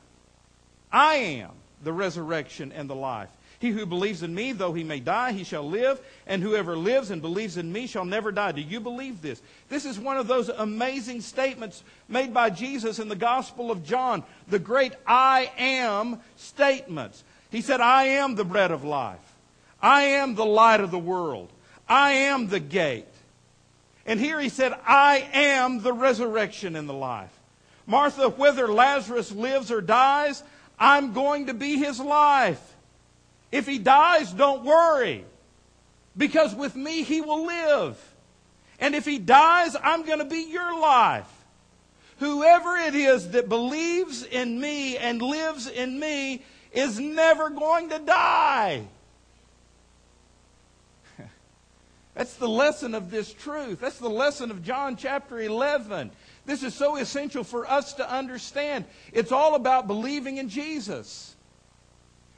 I 0.92 1.14
am 1.14 1.50
the 1.82 1.92
resurrection 1.92 2.70
and 2.70 2.88
the 2.88 2.94
life. 2.94 3.30
He 3.58 3.70
who 3.70 3.84
believes 3.84 4.22
in 4.22 4.32
me, 4.32 4.52
though 4.52 4.74
he 4.74 4.84
may 4.84 5.00
die, 5.00 5.32
he 5.32 5.42
shall 5.42 5.68
live, 5.68 6.00
and 6.24 6.40
whoever 6.40 6.76
lives 6.76 7.10
and 7.10 7.20
believes 7.20 7.56
in 7.56 7.72
me 7.72 7.88
shall 7.88 8.04
never 8.04 8.30
die. 8.30 8.52
Do 8.52 8.60
you 8.60 8.78
believe 8.78 9.22
this? 9.22 9.42
This 9.68 9.86
is 9.86 9.98
one 9.98 10.18
of 10.18 10.28
those 10.28 10.50
amazing 10.50 11.20
statements 11.20 11.82
made 12.08 12.32
by 12.32 12.50
Jesus 12.50 13.00
in 13.00 13.08
the 13.08 13.16
Gospel 13.16 13.72
of 13.72 13.84
John, 13.84 14.22
the 14.46 14.60
great 14.60 14.92
I 15.04 15.50
am 15.58 16.20
statements. 16.36 17.24
He 17.54 17.60
said, 17.60 17.80
I 17.80 18.04
am 18.04 18.34
the 18.34 18.44
bread 18.44 18.72
of 18.72 18.82
life. 18.82 19.20
I 19.80 20.02
am 20.02 20.34
the 20.34 20.44
light 20.44 20.80
of 20.80 20.90
the 20.90 20.98
world. 20.98 21.50
I 21.88 22.10
am 22.12 22.48
the 22.48 22.58
gate. 22.58 23.06
And 24.04 24.18
here 24.18 24.40
he 24.40 24.48
said, 24.48 24.76
I 24.84 25.28
am 25.32 25.80
the 25.80 25.92
resurrection 25.92 26.74
and 26.74 26.88
the 26.88 26.94
life. 26.94 27.30
Martha, 27.86 28.28
whether 28.28 28.66
Lazarus 28.66 29.30
lives 29.30 29.70
or 29.70 29.80
dies, 29.80 30.42
I'm 30.80 31.12
going 31.12 31.46
to 31.46 31.54
be 31.54 31.76
his 31.76 32.00
life. 32.00 32.60
If 33.52 33.68
he 33.68 33.78
dies, 33.78 34.32
don't 34.32 34.64
worry, 34.64 35.24
because 36.16 36.56
with 36.56 36.74
me 36.74 37.04
he 37.04 37.20
will 37.20 37.46
live. 37.46 37.96
And 38.80 38.96
if 38.96 39.04
he 39.04 39.20
dies, 39.20 39.76
I'm 39.80 40.04
going 40.04 40.18
to 40.18 40.24
be 40.24 40.50
your 40.50 40.80
life. 40.80 41.30
Whoever 42.18 42.76
it 42.78 42.96
is 42.96 43.30
that 43.30 43.48
believes 43.48 44.24
in 44.24 44.60
me 44.60 44.96
and 44.96 45.22
lives 45.22 45.68
in 45.68 46.00
me 46.00 46.42
is 46.74 46.98
never 46.98 47.50
going 47.50 47.88
to 47.90 47.98
die. 48.00 48.84
That's 52.14 52.34
the 52.34 52.48
lesson 52.48 52.94
of 52.94 53.10
this 53.10 53.32
truth. 53.32 53.80
That's 53.80 53.98
the 53.98 54.10
lesson 54.10 54.50
of 54.50 54.62
John 54.62 54.96
chapter 54.96 55.40
11. 55.40 56.10
This 56.44 56.62
is 56.62 56.74
so 56.74 56.96
essential 56.96 57.44
for 57.44 57.70
us 57.70 57.94
to 57.94 58.10
understand. 58.10 58.84
It's 59.12 59.32
all 59.32 59.54
about 59.54 59.86
believing 59.86 60.36
in 60.36 60.48
Jesus. 60.48 61.34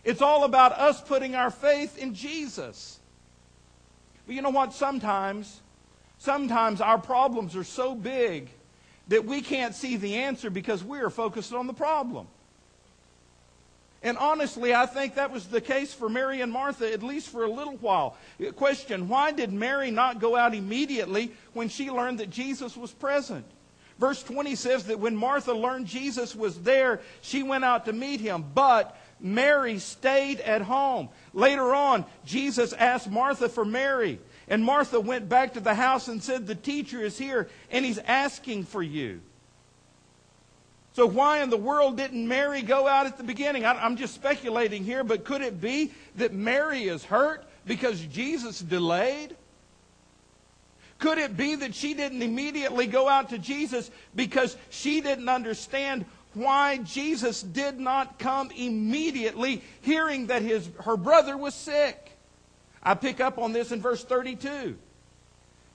It's 0.05 0.22
all 0.22 0.44
about 0.44 0.72
us 0.72 1.01
putting 1.01 1.35
our 1.35 1.51
faith 1.51 1.99
in 1.99 2.14
Jesus. 2.14 3.01
But 4.27 4.37
you 4.37 4.42
know 4.42 4.51
what? 4.51 4.72
Sometimes, 4.72 5.61
sometimes 6.18 6.81
our 6.81 6.99
problems 6.99 7.57
are 7.57 7.64
so 7.64 7.94
big 7.94 8.51
that 9.09 9.25
we 9.25 9.40
can't 9.40 9.75
see 9.75 9.96
the 9.96 10.16
answer 10.16 10.51
because 10.51 10.85
we 10.85 11.01
are 11.01 11.11
focused 11.11 11.53
on 11.53 11.66
the 11.66 11.72
problem. 11.72 12.29
And 14.03 14.19
honestly, 14.19 14.75
I 14.75 14.87
think 14.87 15.15
that 15.15 15.33
was 15.33 15.47
the 15.47 15.61
case 15.61 15.93
for 15.93 16.09
Mary 16.09 16.41
and 16.41 16.53
Martha, 16.53 16.93
at 16.93 17.03
least 17.03 17.29
for 17.29 17.45
a 17.45 17.51
little 17.51 17.77
while. 17.77 18.17
Question 18.57 19.09
Why 19.09 19.33
did 19.33 19.53
Mary 19.53 19.91
not 19.91 20.21
go 20.21 20.37
out 20.37 20.55
immediately 20.55 21.33
when 21.55 21.69
she 21.69 21.91
learned 21.91 22.21
that 22.21 22.31
Jesus 22.31 22.77
was 22.77 22.93
present? 22.93 23.45
Verse 23.99 24.23
20 24.23 24.55
says 24.57 24.85
that 24.85 25.01
when 25.01 25.17
Martha 25.17 25.55
learned 25.55 25.87
Jesus 25.87 26.37
was 26.37 26.61
there, 26.61 27.01
she 27.23 27.43
went 27.43 27.65
out 27.65 27.87
to 27.87 27.93
meet 27.93 28.21
him. 28.21 28.45
But 28.55 28.97
Mary 29.21 29.79
stayed 29.79 30.41
at 30.41 30.61
home. 30.61 31.09
Later 31.33 31.75
on, 31.75 32.05
Jesus 32.25 32.75
asked 32.75 33.11
Martha 33.11 33.49
for 33.49 33.65
Mary. 33.65 34.19
And 34.49 34.63
Martha 34.63 35.01
went 35.01 35.29
back 35.29 35.55
to 35.55 35.61
the 35.61 35.75
house 35.75 36.09
and 36.09 36.23
said, 36.23 36.47
The 36.47 36.55
teacher 36.55 37.01
is 37.01 37.19
here 37.19 37.49
and 37.71 37.85
he's 37.85 37.99
asking 37.99 38.65
for 38.65 38.83
you. 38.83 39.21
So, 40.97 41.05
why 41.05 41.43
in 41.43 41.51
the 41.51 41.59
world 41.59 41.99
didn't 41.99 42.27
Mary 42.27 42.63
go 42.63 42.89
out 42.89 43.05
at 43.05 43.19
the 43.19 43.23
beginning? 43.23 43.67
I'm 43.67 43.99
just 43.99 44.15
speculating 44.15 44.83
here, 44.83 45.05
but 45.05 45.27
could 45.27 45.43
it 45.43 45.61
be 45.61 45.93
that 46.15 46.33
Mary 46.33 46.85
is 46.85 47.05
hurt 47.05 47.45
because 47.67 48.01
Jesus 48.01 48.61
delayed? 48.61 49.37
Could 50.99 51.19
it 51.19 51.37
be 51.37 51.55
that 51.57 51.75
she 51.75 51.93
didn't 51.93 52.23
immediately 52.23 52.87
go 52.87 53.11
out 53.11 53.29
to 53.29 53.37
Jesus 53.37 53.91
because 54.15 54.57
she 54.71 55.03
didn't 55.03 55.29
understand 55.29 56.07
why 56.33 56.79
Jesus 56.79 57.43
did 57.43 57.79
not 57.79 58.19
come 58.19 58.51
immediately, 58.57 59.63
hearing 59.83 60.29
that 60.29 60.41
his, 60.41 60.67
her 60.83 60.97
brother 60.97 61.37
was 61.37 61.55
sick? 61.55 62.13
I 62.83 62.95
pick 62.95 63.21
up 63.21 63.37
on 63.37 63.53
this 63.53 63.71
in 63.71 63.83
verse 63.83 64.03
32. 64.03 64.79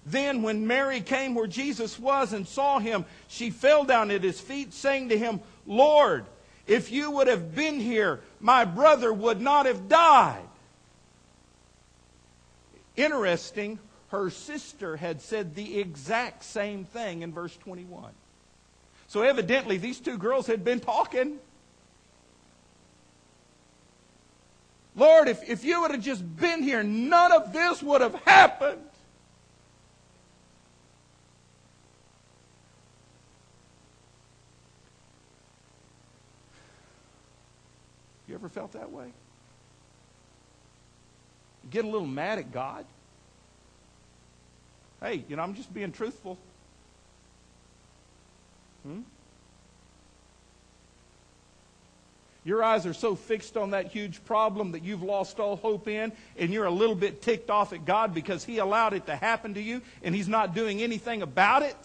Then, 0.06 0.42
when 0.42 0.66
Mary 0.66 1.02
came 1.02 1.36
where 1.36 1.48
Jesus 1.48 2.00
was 2.00 2.34
and 2.34 2.48
saw 2.48 2.80
him, 2.80 3.06
she 3.28 3.52
fell 3.52 3.84
down 3.84 4.10
at 4.10 4.24
his 4.24 4.40
feet, 4.40 4.74
saying 4.74 5.10
to 5.10 5.18
him, 5.18 5.42
Lord, 5.68 6.26
if 6.66 6.92
you 6.92 7.12
would 7.12 7.28
have 7.28 7.54
been 7.54 7.80
here, 7.80 8.22
my 8.40 8.66
brother 8.66 9.14
would 9.14 9.40
not 9.40 9.68
have 9.68 9.88
died. 9.88 10.42
Interesting, 12.96 13.78
her 14.10 14.30
sister 14.30 14.98
had 14.98 15.22
said 15.22 15.56
the 15.56 15.80
exact 15.80 16.44
same 16.44 16.84
thing 16.84 17.22
in 17.22 17.32
verse 17.32 17.56
21. 17.58 18.12
So, 19.08 19.22
evidently, 19.22 19.78
these 19.78 20.00
two 20.00 20.18
girls 20.18 20.48
had 20.48 20.64
been 20.64 20.80
talking. 20.80 21.38
Lord, 24.96 25.28
if, 25.28 25.48
if 25.50 25.64
you 25.64 25.82
would 25.82 25.92
have 25.92 26.02
just 26.02 26.24
been 26.38 26.64
here, 26.64 26.84
none 26.84 27.32
of 27.32 27.54
this 27.54 27.82
would 27.82 28.02
have 28.02 28.16
happened. 28.26 28.82
You 38.28 38.31
ever 38.41 38.49
felt 38.49 38.71
that 38.71 38.91
way? 38.91 39.06
Get 41.69 41.86
a 41.86 41.88
little 41.88 42.08
mad 42.08 42.39
at 42.39 42.51
God? 42.51 42.86
Hey, 44.99 45.23
you 45.30 45.36
know, 45.36 45.43
I'm 45.43 45.54
just 45.54 45.71
being 45.71 45.91
truthful. 45.91 46.39
Hmm? 48.84 49.01
Your 52.43 52.63
eyes 52.63 52.88
are 52.88 52.93
so 52.93 53.15
fixed 53.15 53.56
on 53.58 53.71
that 53.71 53.88
huge 53.88 54.25
problem 54.25 54.71
that 54.71 54.84
you've 54.84 55.04
lost 55.04 55.39
all 55.39 55.56
hope 55.56 55.88
in, 55.88 56.12
and 56.36 56.51
you're 56.51 56.65
a 56.65 56.71
little 56.71 56.95
bit 56.95 57.21
ticked 57.21 57.51
off 57.51 57.73
at 57.73 57.86
God 57.86 58.15
because 58.15 58.43
He 58.43 58.58
allowed 58.58 58.93
it 58.93 59.06
to 59.06 59.15
happen 59.15 59.54
to 59.54 59.62
you 59.62 59.84
and 60.01 60.15
He's 60.15 60.27
not 60.27 60.56
doing 60.56 60.82
anything 60.82 61.21
about 61.21 61.62
it. 61.62 61.77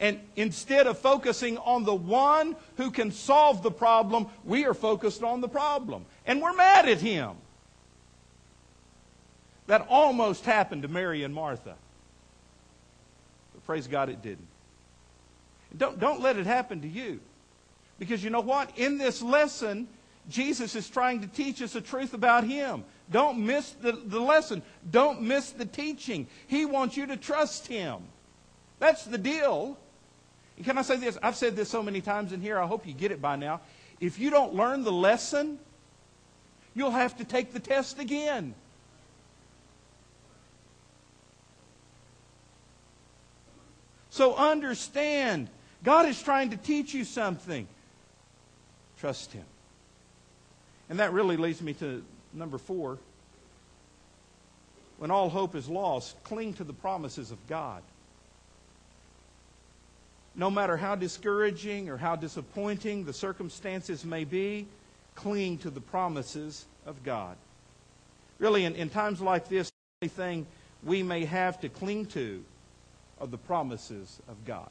And 0.00 0.20
instead 0.36 0.86
of 0.86 0.98
focusing 0.98 1.58
on 1.58 1.84
the 1.84 1.94
one 1.94 2.54
who 2.76 2.90
can 2.90 3.10
solve 3.10 3.62
the 3.62 3.70
problem, 3.70 4.28
we 4.44 4.64
are 4.64 4.74
focused 4.74 5.22
on 5.22 5.40
the 5.40 5.48
problem. 5.48 6.04
And 6.24 6.40
we're 6.40 6.52
mad 6.52 6.88
at 6.88 7.00
him. 7.00 7.32
That 9.66 9.86
almost 9.90 10.44
happened 10.44 10.82
to 10.82 10.88
Mary 10.88 11.24
and 11.24 11.34
Martha. 11.34 11.74
But 13.54 13.66
praise 13.66 13.86
God 13.86 14.08
it 14.08 14.22
didn't. 14.22 14.46
Don't, 15.76 15.98
don't 15.98 16.20
let 16.20 16.36
it 16.36 16.46
happen 16.46 16.80
to 16.82 16.88
you. 16.88 17.20
Because 17.98 18.22
you 18.22 18.30
know 18.30 18.40
what? 18.40 18.78
In 18.78 18.98
this 18.98 19.20
lesson, 19.20 19.88
Jesus 20.30 20.76
is 20.76 20.88
trying 20.88 21.20
to 21.22 21.26
teach 21.26 21.60
us 21.60 21.74
a 21.74 21.80
truth 21.80 22.14
about 22.14 22.44
Him. 22.44 22.84
Don't 23.10 23.44
miss 23.44 23.72
the, 23.72 23.92
the 23.92 24.20
lesson. 24.20 24.62
Don't 24.90 25.22
miss 25.22 25.50
the 25.50 25.66
teaching. 25.66 26.26
He 26.46 26.64
wants 26.64 26.96
you 26.96 27.06
to 27.06 27.16
trust 27.16 27.66
Him. 27.66 28.02
That's 28.78 29.04
the 29.04 29.18
deal. 29.18 29.76
Can 30.64 30.76
I 30.76 30.82
say 30.82 30.96
this? 30.96 31.16
I've 31.22 31.36
said 31.36 31.56
this 31.56 31.68
so 31.68 31.82
many 31.82 32.00
times 32.00 32.32
in 32.32 32.40
here, 32.40 32.58
I 32.58 32.66
hope 32.66 32.86
you 32.86 32.92
get 32.92 33.12
it 33.12 33.22
by 33.22 33.36
now. 33.36 33.60
If 34.00 34.18
you 34.18 34.30
don't 34.30 34.54
learn 34.54 34.84
the 34.84 34.92
lesson, 34.92 35.58
you'll 36.74 36.90
have 36.90 37.16
to 37.18 37.24
take 37.24 37.52
the 37.52 37.60
test 37.60 37.98
again. 37.98 38.54
So 44.10 44.34
understand, 44.34 45.48
God 45.84 46.06
is 46.06 46.20
trying 46.20 46.50
to 46.50 46.56
teach 46.56 46.92
you 46.92 47.04
something. 47.04 47.68
Trust 48.98 49.32
Him. 49.32 49.44
And 50.90 50.98
that 50.98 51.12
really 51.12 51.36
leads 51.36 51.62
me 51.62 51.74
to 51.74 52.02
number 52.32 52.58
four. 52.58 52.98
When 54.96 55.12
all 55.12 55.28
hope 55.28 55.54
is 55.54 55.68
lost, 55.68 56.20
cling 56.24 56.54
to 56.54 56.64
the 56.64 56.72
promises 56.72 57.30
of 57.30 57.46
God 57.46 57.82
no 60.38 60.50
matter 60.50 60.76
how 60.76 60.94
discouraging 60.94 61.90
or 61.90 61.96
how 61.96 62.14
disappointing 62.14 63.04
the 63.04 63.12
circumstances 63.12 64.04
may 64.04 64.24
be, 64.24 64.66
cling 65.16 65.58
to 65.58 65.68
the 65.68 65.80
promises 65.80 66.64
of 66.86 67.02
God. 67.02 67.36
Really, 68.38 68.64
in, 68.64 68.76
in 68.76 68.88
times 68.88 69.20
like 69.20 69.48
this, 69.48 69.68
the 70.00 70.06
only 70.06 70.14
thing 70.14 70.46
we 70.84 71.02
may 71.02 71.24
have 71.24 71.60
to 71.60 71.68
cling 71.68 72.06
to 72.06 72.44
are 73.20 73.26
the 73.26 73.36
promises 73.36 74.20
of 74.28 74.36
God. 74.44 74.70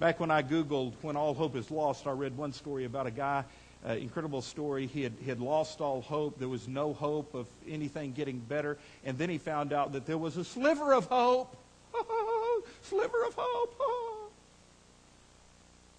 Back 0.00 0.18
when 0.18 0.32
I 0.32 0.42
Googled 0.42 0.94
When 1.00 1.16
All 1.16 1.32
Hope 1.32 1.54
is 1.54 1.70
Lost, 1.70 2.08
I 2.08 2.10
read 2.10 2.36
one 2.36 2.52
story 2.52 2.86
about 2.86 3.06
a 3.06 3.12
guy, 3.12 3.44
uh, 3.88 3.92
incredible 3.92 4.42
story. 4.42 4.88
He 4.88 5.04
had, 5.04 5.12
he 5.20 5.28
had 5.28 5.38
lost 5.38 5.80
all 5.80 6.02
hope. 6.02 6.40
There 6.40 6.48
was 6.48 6.66
no 6.66 6.92
hope 6.92 7.34
of 7.34 7.46
anything 7.68 8.10
getting 8.10 8.40
better. 8.40 8.78
And 9.04 9.16
then 9.16 9.30
he 9.30 9.38
found 9.38 9.72
out 9.72 9.92
that 9.92 10.06
there 10.06 10.18
was 10.18 10.36
a 10.36 10.44
sliver 10.44 10.92
of 10.92 11.04
hope. 11.04 11.56
sliver 12.82 13.24
of 13.24 13.34
hope. 13.36 13.80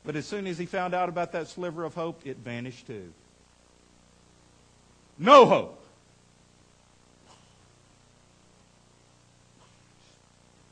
But 0.06 0.16
as 0.16 0.26
soon 0.26 0.46
as 0.46 0.58
he 0.58 0.66
found 0.66 0.94
out 0.94 1.10
about 1.10 1.32
that 1.32 1.48
sliver 1.48 1.84
of 1.84 1.96
hope, 1.96 2.22
it 2.26 2.38
vanished 2.38 2.86
too. 2.86 3.12
No 5.18 5.46
hope. 5.46 5.82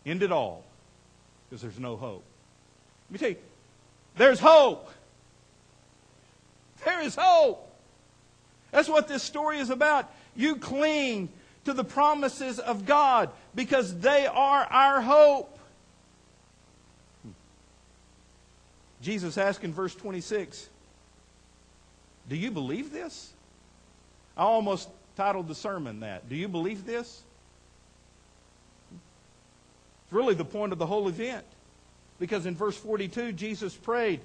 End 0.05 0.21
it 0.21 0.31
all. 0.31 0.63
Because 1.49 1.61
there's 1.61 1.79
no 1.79 1.95
hope. 1.95 2.23
Let 3.09 3.11
me 3.11 3.19
tell 3.19 3.29
you, 3.29 3.37
there's 4.17 4.39
hope. 4.39 4.89
There 6.85 7.01
is 7.01 7.15
hope. 7.15 7.69
That's 8.71 8.89
what 8.89 9.07
this 9.07 9.23
story 9.23 9.59
is 9.59 9.69
about. 9.69 10.11
You 10.35 10.57
cling 10.57 11.29
to 11.65 11.73
the 11.73 11.83
promises 11.83 12.59
of 12.59 12.85
God 12.85 13.29
because 13.55 13.97
they 13.99 14.27
are 14.27 14.63
our 14.65 15.01
hope. 15.01 15.52
Jesus 19.03 19.37
asked 19.37 19.63
in 19.63 19.73
verse 19.73 19.93
26, 19.93 20.69
Do 22.29 22.35
you 22.37 22.49
believe 22.49 22.91
this? 22.91 23.33
I 24.37 24.43
almost 24.43 24.89
titled 25.15 25.47
the 25.47 25.55
sermon 25.55 25.99
that. 25.99 26.27
Do 26.29 26.35
you 26.35 26.47
believe 26.47 26.85
this? 26.85 27.21
It's 28.91 30.13
really 30.13 30.33
the 30.33 30.45
point 30.45 30.71
of 30.71 30.79
the 30.79 30.85
whole 30.85 31.09
event. 31.09 31.45
Because 32.17 32.45
in 32.45 32.55
verse 32.55 32.77
42, 32.77 33.33
Jesus 33.33 33.75
prayed, 33.75 34.21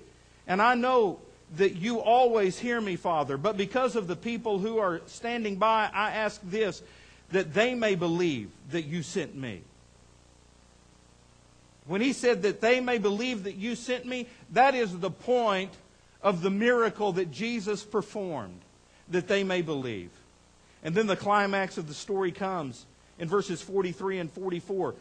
And 0.46 0.62
I 0.62 0.74
know 0.74 1.18
that 1.56 1.74
you 1.74 2.00
always 2.00 2.58
hear 2.58 2.80
me, 2.80 2.94
Father, 2.94 3.36
but 3.36 3.56
because 3.56 3.96
of 3.96 4.06
the 4.06 4.16
people 4.16 4.58
who 4.58 4.78
are 4.78 5.00
standing 5.06 5.56
by, 5.56 5.90
I 5.92 6.12
ask 6.12 6.40
this, 6.44 6.82
that 7.32 7.52
they 7.52 7.74
may 7.74 7.96
believe 7.96 8.50
that 8.70 8.82
you 8.82 9.02
sent 9.02 9.34
me. 9.34 9.62
When 11.88 12.03
he 12.03 12.12
said 12.12 12.42
that 12.42 12.61
they 12.61 12.81
may 12.81 12.98
believe 12.98 13.44
that 13.44 13.57
you 13.57 13.74
sent 13.74 14.05
me, 14.07 14.29
that 14.53 14.74
is 14.74 14.96
the 14.96 15.11
point 15.11 15.72
of 16.22 16.42
the 16.42 16.51
miracle 16.51 17.12
that 17.14 17.33
Jesus 17.33 17.83
performed, 17.83 18.61
that 19.09 19.27
they 19.27 19.42
may 19.42 19.62
believe. 19.62 20.11
And 20.85 20.94
then 20.94 21.07
the 21.07 21.16
climax 21.16 21.79
of 21.79 21.88
the 21.88 21.94
story 21.94 22.31
comes 22.31 22.85
in 23.18 23.27
verses 23.27 23.62
43 23.62 24.18
and 24.18 24.31
44. 24.31 24.94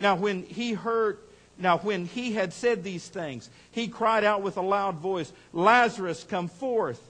Now, 0.00 0.14
when 0.14 0.44
he 0.44 0.72
heard, 0.74 1.18
now 1.58 1.78
when 1.78 2.06
he 2.06 2.32
had 2.32 2.52
said 2.52 2.84
these 2.84 3.08
things, 3.08 3.50
he 3.72 3.88
cried 3.88 4.22
out 4.22 4.40
with 4.40 4.56
a 4.56 4.62
loud 4.62 4.94
voice, 4.96 5.32
Lazarus, 5.52 6.24
come 6.24 6.46
forth. 6.46 7.02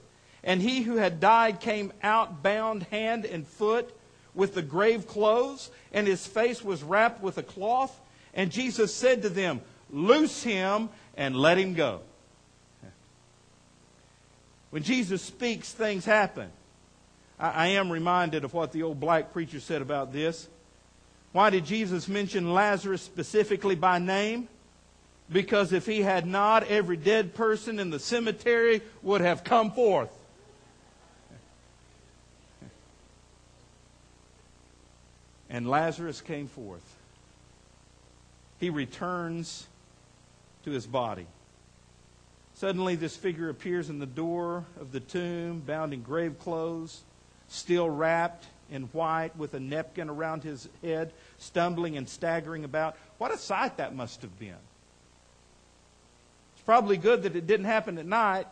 And 0.43 0.59
he 0.59 0.81
who 0.81 0.95
had 0.95 1.19
died 1.19 1.59
came 1.59 1.93
out 2.01 2.41
bound 2.41 2.83
hand 2.83 3.25
and 3.25 3.45
foot 3.45 3.93
with 4.33 4.55
the 4.55 4.63
grave 4.63 5.05
clothes, 5.07 5.69
and 5.93 6.07
his 6.07 6.25
face 6.25 6.63
was 6.63 6.81
wrapped 6.81 7.21
with 7.21 7.37
a 7.37 7.43
cloth. 7.43 7.95
And 8.39 8.53
Jesus 8.53 8.95
said 8.95 9.23
to 9.23 9.29
them, 9.29 9.59
Loose 9.89 10.43
him 10.43 10.87
and 11.17 11.35
let 11.35 11.57
him 11.57 11.73
go. 11.73 11.99
When 14.69 14.81
Jesus 14.81 15.21
speaks, 15.21 15.73
things 15.73 16.05
happen. 16.05 16.49
I, 17.37 17.67
am 17.67 17.91
reminded 17.91 18.45
of 18.45 18.53
what 18.53 18.71
the 18.71 18.83
old 18.83 18.97
black 18.97 19.33
preacher 19.33 19.59
said 19.59 19.81
about 19.81 20.13
this. 20.13 20.47
Why 21.33 21.49
did 21.49 21.65
Jesus 21.65 22.07
mention 22.07 22.53
Lazarus 22.53 23.01
specifically 23.01 23.75
by 23.75 23.99
name? 23.99 24.47
Because 25.29 25.73
if 25.73 25.85
he 25.85 26.01
had 26.01 26.25
not, 26.25 26.63
every 26.63 26.95
dead 26.95 27.33
person 27.33 27.77
in 27.77 27.89
the 27.89 27.99
cemetery 27.99 28.81
would 29.01 29.19
have 29.19 29.43
come 29.43 29.71
forth. 29.71 30.17
And 35.49 35.69
Lazarus 35.69 36.21
came 36.21 36.47
forth 36.47 36.98
he 38.59 38.69
returns 38.69 39.67
to 40.65 40.71
his 40.71 40.85
body. 40.85 41.25
Suddenly, 42.55 42.95
this 42.95 43.15
figure 43.15 43.49
appears 43.49 43.89
in 43.89 43.99
the 43.99 44.05
door 44.05 44.65
of 44.79 44.91
the 44.91 44.99
tomb, 44.99 45.61
bound 45.65 45.93
in 45.93 46.01
grave 46.01 46.37
clothes, 46.39 47.01
still 47.47 47.89
wrapped 47.89 48.47
in 48.69 48.83
white, 48.83 49.35
with 49.37 49.53
a 49.53 49.59
napkin 49.59 50.09
around 50.09 50.43
his 50.43 50.67
head, 50.83 51.13
stumbling 51.37 51.95
and 51.95 52.07
staggering 52.07 52.65
about. 52.65 52.97
What 53.17 53.33
a 53.33 53.37
sight 53.37 53.77
that 53.77 53.95
must 53.95 54.21
have 54.23 54.37
been. 54.37 54.49
It's 56.53 56.65
probably 56.65 56.97
good 56.97 57.23
that 57.23 57.35
it 57.35 57.47
didn't 57.47 57.65
happen 57.65 57.97
at 57.97 58.05
night. 58.05 58.47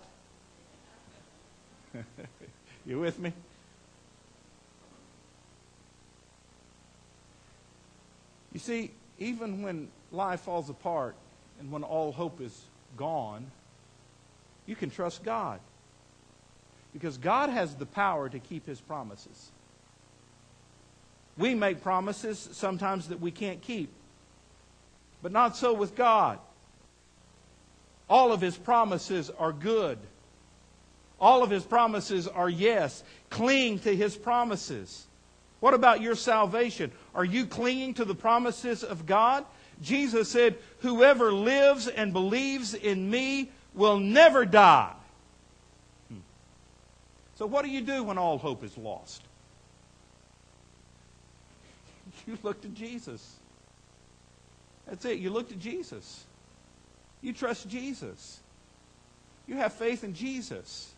you 2.86 3.00
with 3.00 3.20
me? 3.20 3.34
You 8.54 8.60
see, 8.60 8.92
even 9.20 9.62
when 9.62 9.90
life 10.12 10.42
falls 10.42 10.70
apart 10.70 11.16
and 11.60 11.72
when 11.72 11.84
all 11.84 12.12
hope 12.12 12.42
is 12.42 12.60
gone, 12.96 13.46
you 14.66 14.76
can 14.76 14.90
trust 14.90 15.24
God. 15.24 15.60
Because 16.94 17.18
God 17.18 17.50
has 17.50 17.76
the 17.76 17.86
power 17.86 18.30
to 18.30 18.40
keep 18.40 18.66
his 18.66 18.80
promises. 18.80 19.52
We 21.38 21.54
make 21.54 21.82
promises 21.82 22.50
sometimes 22.54 23.10
that 23.10 23.20
we 23.20 23.32
can't 23.32 23.62
keep, 23.62 23.90
but 25.22 25.32
not 25.32 25.56
so 25.56 25.74
with 25.74 25.96
God. 25.96 26.40
All 28.10 28.32
of 28.32 28.42
his 28.42 28.58
promises 28.58 29.30
are 29.30 29.52
good. 29.52 30.00
All 31.20 31.44
of 31.44 31.50
his 31.50 31.64
promises 31.64 32.28
are 32.28 32.50
yes. 32.50 33.04
Cling 33.30 33.80
to 33.80 33.96
his 33.96 34.16
promises. 34.16 35.06
What 35.60 35.74
about 35.74 36.02
your 36.02 36.16
salvation? 36.16 36.92
Are 37.16 37.26
you 37.26 37.46
clinging 37.46 37.96
to 37.96 38.06
the 38.06 38.16
promises 38.16 38.84
of 38.84 39.06
God? 39.06 39.44
Jesus 39.82 40.30
said, 40.30 40.58
Whoever 40.80 41.32
lives 41.32 41.88
and 41.88 42.14
believes 42.14 42.74
in 42.74 43.10
me 43.10 43.52
will 43.74 44.00
never 44.00 44.46
die. 44.46 44.94
Hmm. 46.10 46.20
So, 47.36 47.46
what 47.46 47.64
do 47.64 47.72
you 47.72 47.82
do 47.82 48.04
when 48.04 48.18
all 48.18 48.38
hope 48.38 48.64
is 48.64 48.78
lost? 48.78 49.22
You 52.26 52.38
look 52.44 52.60
to 52.62 52.68
Jesus. 52.68 53.36
That's 54.86 55.06
it. 55.06 55.20
You 55.20 55.30
look 55.30 55.48
to 55.50 55.56
Jesus. 55.56 56.26
You 57.22 57.32
trust 57.32 57.70
Jesus. 57.70 58.40
You 59.48 59.56
have 59.56 59.74
faith 59.74 60.04
in 60.04 60.14
Jesus. 60.14 60.92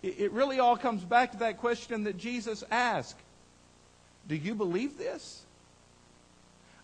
It 0.00 0.30
really 0.30 0.60
all 0.60 0.76
comes 0.76 1.02
back 1.02 1.32
to 1.32 1.38
that 1.38 1.58
question 1.58 2.04
that 2.04 2.16
Jesus 2.18 2.62
asked 2.70 3.18
Do 4.28 4.36
you 4.36 4.54
believe 4.54 4.96
this? 4.96 5.42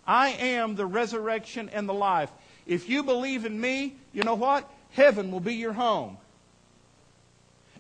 I 0.07 0.31
am 0.31 0.75
the 0.75 0.87
resurrection 0.87 1.71
and 1.73 1.89
the 1.89 1.95
life. 1.95 2.31
If 2.67 2.89
you 2.89 3.03
believe 3.03 3.45
in 3.45 3.61
me, 3.61 3.97
you 4.13 4.23
know 4.23 4.35
what? 4.35 4.71
Heaven 4.93 5.31
will 5.31 5.41
be 5.41 5.55
your 5.55 5.73
home. 5.73 6.19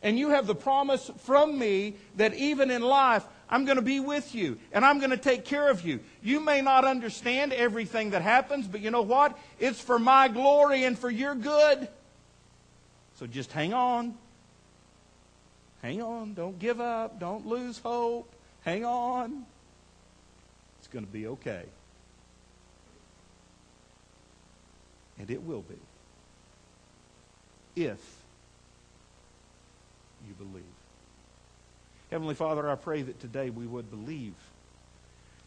And 0.02 0.18
you 0.18 0.30
have 0.30 0.46
the 0.46 0.54
promise 0.54 1.10
from 1.20 1.58
me 1.58 1.94
that 2.16 2.34
even 2.34 2.70
in 2.70 2.82
life, 2.82 3.24
I'm 3.48 3.64
going 3.64 3.76
to 3.76 3.82
be 3.82 4.00
with 4.00 4.34
you 4.34 4.58
and 4.72 4.84
I'm 4.84 4.98
going 4.98 5.10
to 5.10 5.16
take 5.16 5.44
care 5.44 5.68
of 5.68 5.86
you. 5.86 6.00
You 6.22 6.40
may 6.40 6.60
not 6.60 6.84
understand 6.84 7.52
everything 7.52 8.10
that 8.10 8.20
happens, 8.20 8.66
but 8.66 8.80
you 8.80 8.90
know 8.90 9.02
what? 9.02 9.38
It's 9.58 9.80
for 9.80 9.98
my 9.98 10.28
glory 10.28 10.84
and 10.84 10.98
for 10.98 11.10
your 11.10 11.34
good. 11.34 11.88
So 13.16 13.26
just 13.26 13.52
hang 13.52 13.72
on. 13.72 14.14
Hang 15.82 16.02
on. 16.02 16.34
Don't 16.34 16.58
give 16.58 16.80
up. 16.80 17.20
Don't 17.20 17.46
lose 17.46 17.78
hope. 17.78 18.30
Hang 18.62 18.84
on. 18.84 19.46
It's 20.78 20.88
going 20.88 21.04
to 21.04 21.10
be 21.10 21.26
okay. 21.28 21.64
And 25.18 25.30
it 25.30 25.42
will 25.42 25.62
be. 25.62 25.78
If 27.76 28.00
you 30.26 30.34
believe. 30.34 30.64
Heavenly 32.10 32.34
Father, 32.34 32.70
I 32.70 32.76
pray 32.76 33.02
that 33.02 33.20
today 33.20 33.50
we 33.50 33.66
would 33.66 33.90
believe. 33.90 34.34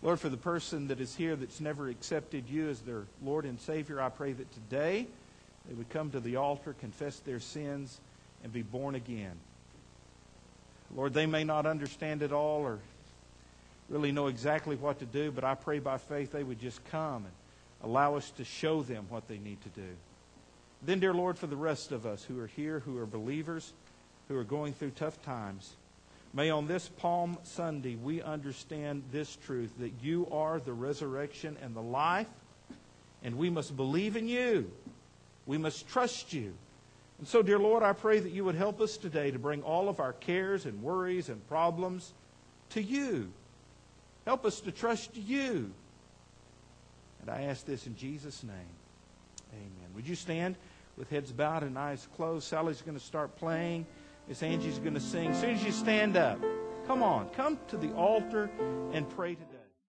Lord, 0.01 0.19
for 0.19 0.29
the 0.29 0.37
person 0.37 0.87
that 0.89 0.99
is 0.99 1.15
here 1.15 1.35
that's 1.35 1.59
never 1.59 1.89
accepted 1.89 2.49
you 2.49 2.69
as 2.69 2.81
their 2.81 3.03
Lord 3.23 3.45
and 3.45 3.59
Savior, 3.59 4.01
I 4.01 4.09
pray 4.09 4.33
that 4.33 4.51
today 4.53 5.07
they 5.67 5.73
would 5.73 5.89
come 5.89 6.11
to 6.11 6.19
the 6.19 6.35
altar, 6.35 6.75
confess 6.79 7.19
their 7.19 7.39
sins, 7.39 7.99
and 8.43 8.53
be 8.53 8.61
born 8.61 8.95
again. 8.95 9.35
Lord, 10.95 11.13
they 11.13 11.25
may 11.25 11.43
not 11.43 11.65
understand 11.65 12.21
it 12.21 12.31
all 12.31 12.61
or 12.61 12.79
really 13.89 14.11
know 14.11 14.27
exactly 14.27 14.75
what 14.75 14.99
to 14.99 15.05
do, 15.05 15.31
but 15.31 15.43
I 15.43 15.55
pray 15.55 15.79
by 15.79 15.97
faith 15.97 16.31
they 16.31 16.43
would 16.43 16.59
just 16.59 16.83
come 16.85 17.25
and 17.25 17.33
allow 17.83 18.15
us 18.15 18.31
to 18.31 18.43
show 18.43 18.81
them 18.81 19.05
what 19.09 19.27
they 19.27 19.37
need 19.37 19.61
to 19.61 19.69
do. 19.69 19.95
Then, 20.83 20.99
dear 20.99 21.13
Lord, 21.13 21.37
for 21.37 21.47
the 21.47 21.55
rest 21.55 21.91
of 21.91 22.05
us 22.05 22.23
who 22.23 22.39
are 22.39 22.47
here, 22.47 22.79
who 22.79 22.97
are 22.99 23.05
believers, 23.05 23.73
who 24.27 24.37
are 24.37 24.43
going 24.43 24.73
through 24.73 24.91
tough 24.91 25.21
times, 25.23 25.75
may 26.33 26.49
on 26.49 26.67
this 26.67 26.87
Palm 26.87 27.37
Sunday 27.43 27.95
we 27.95 28.21
understand 28.21 29.03
this 29.11 29.35
truth 29.35 29.73
that 29.79 29.93
you 30.01 30.27
are 30.31 30.59
the 30.59 30.73
resurrection 30.73 31.57
and 31.61 31.75
the 31.75 31.81
life, 31.81 32.27
and 33.23 33.37
we 33.37 33.49
must 33.49 33.75
believe 33.75 34.15
in 34.15 34.27
you. 34.27 34.71
We 35.45 35.57
must 35.57 35.87
trust 35.87 36.33
you. 36.33 36.53
And 37.17 37.27
so, 37.27 37.41
dear 37.41 37.57
Lord, 37.57 37.81
I 37.81 37.93
pray 37.93 38.19
that 38.19 38.31
you 38.31 38.45
would 38.45 38.55
help 38.55 38.79
us 38.79 38.97
today 38.97 39.31
to 39.31 39.39
bring 39.39 39.63
all 39.63 39.89
of 39.89 39.99
our 39.99 40.13
cares 40.13 40.65
and 40.65 40.83
worries 40.83 41.29
and 41.29 41.47
problems 41.47 42.13
to 42.71 42.83
you. 42.83 43.31
Help 44.25 44.45
us 44.45 44.59
to 44.61 44.71
trust 44.71 45.15
you. 45.15 45.71
And 47.27 47.35
I 47.35 47.43
ask 47.43 47.65
this 47.65 47.87
in 47.87 47.95
Jesus' 47.95 48.43
name. 48.43 48.53
Amen. 49.53 49.89
Would 49.95 50.07
you 50.07 50.15
stand 50.15 50.55
with 50.97 51.09
heads 51.09 51.31
bowed 51.31 51.63
and 51.63 51.77
eyes 51.77 52.07
closed? 52.15 52.47
Sally's 52.47 52.81
going 52.81 52.97
to 52.97 53.03
start 53.03 53.35
playing. 53.35 53.85
Miss 54.29 54.41
Angie's 54.43 54.79
going 54.79 54.93
to 54.93 54.99
sing. 54.99 55.31
As 55.31 55.41
soon 55.41 55.51
as 55.51 55.63
you 55.63 55.71
stand 55.71 56.15
up, 56.15 56.39
come 56.85 57.03
on, 57.03 57.29
come 57.29 57.59
to 57.67 57.77
the 57.77 57.93
altar 57.93 58.49
and 58.93 59.09
pray 59.09 59.35
today. 59.35 59.56